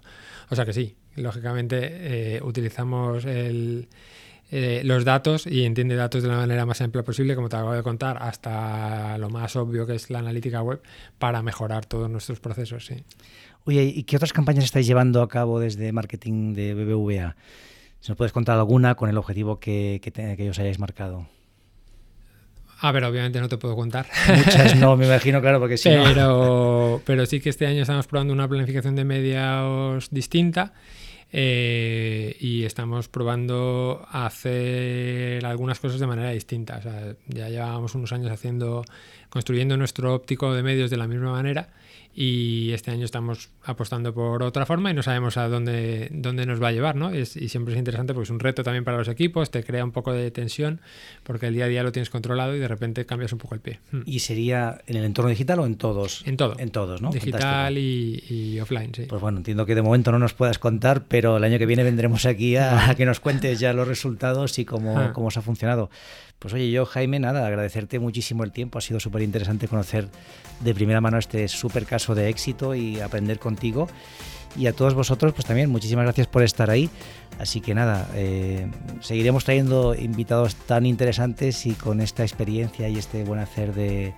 O 0.50 0.56
sea 0.56 0.64
que 0.64 0.72
sí, 0.72 0.96
lógicamente 1.16 2.36
eh, 2.36 2.40
utilizamos 2.42 3.24
el, 3.24 3.88
eh, 4.50 4.82
los 4.84 5.04
datos 5.04 5.46
y 5.46 5.64
entiende 5.64 5.96
datos 5.96 6.22
de 6.22 6.28
la 6.28 6.36
manera 6.36 6.66
más 6.66 6.80
amplia 6.82 7.02
posible, 7.02 7.34
como 7.34 7.48
te 7.48 7.56
acabo 7.56 7.72
de 7.72 7.82
contar, 7.82 8.18
hasta 8.20 9.16
lo 9.16 9.30
más 9.30 9.56
obvio 9.56 9.86
que 9.86 9.94
es 9.94 10.10
la 10.10 10.18
analítica 10.18 10.62
web, 10.62 10.82
para 11.18 11.42
mejorar 11.42 11.86
todos 11.86 12.10
nuestros 12.10 12.38
procesos. 12.38 12.84
Sí. 12.84 13.02
Oye, 13.64 13.84
¿y 13.84 14.02
qué 14.02 14.16
otras 14.16 14.32
campañas 14.34 14.64
estáis 14.64 14.86
llevando 14.86 15.22
a 15.22 15.28
cabo 15.28 15.58
desde 15.58 15.90
marketing 15.92 16.52
de 16.52 16.74
BBVA? 16.74 17.36
Si 18.00 18.10
nos 18.10 18.18
puedes 18.18 18.32
contar 18.32 18.58
alguna 18.58 18.94
con 18.94 19.08
el 19.08 19.16
objetivo 19.16 19.58
que, 19.58 20.00
que, 20.02 20.10
que 20.10 20.50
os 20.50 20.58
hayáis 20.58 20.78
marcado. 20.78 21.28
A 22.84 22.90
ver, 22.90 23.04
obviamente 23.04 23.40
no 23.40 23.48
te 23.48 23.58
puedo 23.58 23.76
contar. 23.76 24.06
Muchas 24.36 24.74
no, 24.76 24.96
me 24.96 25.06
imagino, 25.06 25.40
claro, 25.40 25.60
porque 25.60 25.76
sí. 25.76 25.88
Pero, 25.88 27.00
pero 27.06 27.24
sí 27.26 27.40
que 27.40 27.50
este 27.50 27.64
año 27.64 27.82
estamos 27.82 28.08
probando 28.08 28.32
una 28.32 28.48
planificación 28.48 28.96
de 28.96 29.04
medios 29.04 30.10
distinta. 30.10 30.72
Eh, 31.34 32.36
y 32.40 32.64
estamos 32.64 33.08
probando 33.08 34.04
hacer 34.10 35.46
algunas 35.46 35.78
cosas 35.78 36.00
de 36.00 36.08
manera 36.08 36.30
distinta. 36.30 36.78
O 36.78 36.82
sea, 36.82 37.14
ya 37.28 37.48
llevábamos 37.48 37.94
unos 37.94 38.12
años 38.12 38.32
haciendo, 38.32 38.84
construyendo 39.30 39.76
nuestro 39.76 40.12
óptico 40.12 40.52
de 40.52 40.64
medios 40.64 40.90
de 40.90 40.96
la 40.96 41.06
misma 41.06 41.30
manera 41.30 41.68
y 42.14 42.72
este 42.72 42.90
año 42.90 43.04
estamos 43.04 43.50
apostando 43.64 44.12
por 44.12 44.42
otra 44.42 44.66
forma 44.66 44.90
y 44.90 44.94
no 44.94 45.02
sabemos 45.02 45.36
a 45.38 45.48
dónde, 45.48 46.08
dónde 46.12 46.44
nos 46.44 46.62
va 46.62 46.68
a 46.68 46.72
llevar, 46.72 46.94
¿no? 46.94 47.10
Es, 47.10 47.36
y 47.36 47.48
siempre 47.48 47.72
es 47.74 47.78
interesante 47.78 48.12
porque 48.12 48.24
es 48.24 48.30
un 48.30 48.40
reto 48.40 48.62
también 48.62 48.84
para 48.84 48.98
los 48.98 49.08
equipos, 49.08 49.50
te 49.50 49.64
crea 49.64 49.84
un 49.84 49.92
poco 49.92 50.12
de 50.12 50.30
tensión 50.30 50.80
porque 51.22 51.46
el 51.46 51.54
día 51.54 51.64
a 51.64 51.68
día 51.68 51.82
lo 51.82 51.92
tienes 51.92 52.10
controlado 52.10 52.54
y 52.54 52.58
de 52.58 52.68
repente 52.68 53.06
cambias 53.06 53.32
un 53.32 53.38
poco 53.38 53.54
el 53.54 53.60
pie. 53.60 53.80
Hmm. 53.90 54.02
¿Y 54.04 54.18
sería 54.18 54.80
en 54.86 54.96
el 54.96 55.04
entorno 55.04 55.30
digital 55.30 55.60
o 55.60 55.66
en 55.66 55.76
todos? 55.76 56.22
En 56.26 56.36
todo. 56.36 56.54
En 56.58 56.70
todos, 56.70 57.00
¿no? 57.00 57.10
Digital 57.10 57.78
y, 57.78 58.58
offline, 58.60 58.92
sí. 58.94 59.06
Pues 59.08 59.20
bueno, 59.20 59.38
entiendo 59.38 59.64
que 59.64 59.74
de 59.74 59.82
momento 59.82 60.12
no 60.12 60.18
nos 60.18 60.34
puedas 60.34 60.58
contar, 60.58 61.04
pero 61.08 61.38
el 61.38 61.44
año 61.44 61.58
que 61.58 61.66
viene 61.66 61.82
vendremos 61.82 62.26
aquí 62.26 62.56
a, 62.56 62.94
que 62.96 63.06
nos 63.06 63.20
cuentes 63.20 63.58
ya 63.58 63.72
los 63.72 63.88
resultados 63.88 64.58
y 64.58 64.64
cómo, 64.64 64.98
ah. 64.98 65.12
cómo 65.14 65.28
os 65.28 65.36
ha 65.38 65.42
funcionado. 65.42 65.90
Pues 66.42 66.54
oye, 66.54 66.72
yo 66.72 66.84
Jaime, 66.86 67.20
nada, 67.20 67.46
agradecerte 67.46 68.00
muchísimo 68.00 68.42
el 68.42 68.50
tiempo, 68.50 68.76
ha 68.76 68.80
sido 68.80 68.98
súper 68.98 69.22
interesante 69.22 69.68
conocer 69.68 70.08
de 70.58 70.74
primera 70.74 71.00
mano 71.00 71.16
este 71.16 71.46
súper 71.46 71.86
caso 72.02 72.14
de 72.16 72.28
éxito 72.28 72.74
y 72.74 73.00
aprender 73.00 73.38
contigo. 73.38 73.88
Y 74.58 74.66
a 74.66 74.72
todos 74.72 74.92
vosotros, 74.94 75.32
pues 75.32 75.46
también 75.46 75.70
muchísimas 75.70 76.04
gracias 76.04 76.26
por 76.26 76.42
estar 76.42 76.68
ahí. 76.68 76.90
Así 77.38 77.60
que 77.60 77.74
nada, 77.74 78.08
eh, 78.14 78.66
seguiremos 79.00 79.44
trayendo 79.44 79.94
invitados 79.94 80.56
tan 80.56 80.84
interesantes 80.84 81.64
y 81.64 81.72
con 81.72 82.00
esta 82.00 82.22
experiencia 82.22 82.88
y 82.88 82.98
este 82.98 83.24
buen 83.24 83.40
hacer 83.40 83.72
de, 83.72 84.12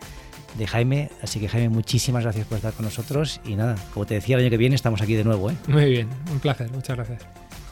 de 0.59 0.67
Jaime. 0.67 1.11
Así 1.23 1.39
que 1.39 1.49
Jaime, 1.49 1.69
muchísimas 1.69 2.25
gracias 2.25 2.47
por 2.47 2.57
estar 2.57 2.73
con 2.73 2.87
nosotros. 2.87 3.41
Y 3.45 3.55
nada, 3.55 3.77
como 3.93 4.07
te 4.07 4.15
decía, 4.15 4.37
el 4.37 4.43
año 4.43 4.51
que 4.51 4.57
viene 4.57 4.75
estamos 4.75 5.03
aquí 5.03 5.15
de 5.15 5.25
nuevo. 5.25 5.51
¿eh? 5.51 5.55
Muy 5.69 5.91
bien, 5.91 6.09
un 6.33 6.41
placer, 6.41 6.71
muchas 6.73 6.97
gracias. 6.97 7.23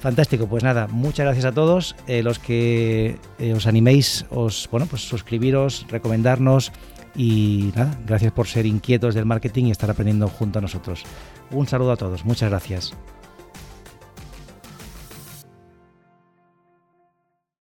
Fantástico, 0.01 0.47
pues 0.49 0.63
nada, 0.63 0.89
muchas 0.89 1.25
gracias 1.25 1.45
a 1.47 1.53
todos. 1.53 1.97
Eh, 2.07 2.23
los 2.23 2.39
que 2.39 3.17
eh, 3.39 3.55
os 3.55 3.67
animéis, 3.67 4.27
os, 4.31 4.69
bueno, 4.71 4.87
pues 4.87 5.03
suscribiros, 5.03 5.87
recomendarnos 5.89 6.71
y 7.15 7.73
nada, 7.77 7.99
gracias 8.07 8.33
por 8.33 8.47
ser 8.47 8.67
inquietos 8.67 9.15
del 9.15 9.27
marketing 9.27 9.67
y 9.67 9.71
estar 9.71 9.91
aprendiendo 9.91 10.29
junto 10.29 10.59
a 10.59 10.63
nosotros. 10.63 11.05
Un 11.51 11.67
saludo 11.67 11.93
a 11.93 11.97
todos, 11.97 12.25
muchas 12.25 12.51
gracias. 12.51 12.95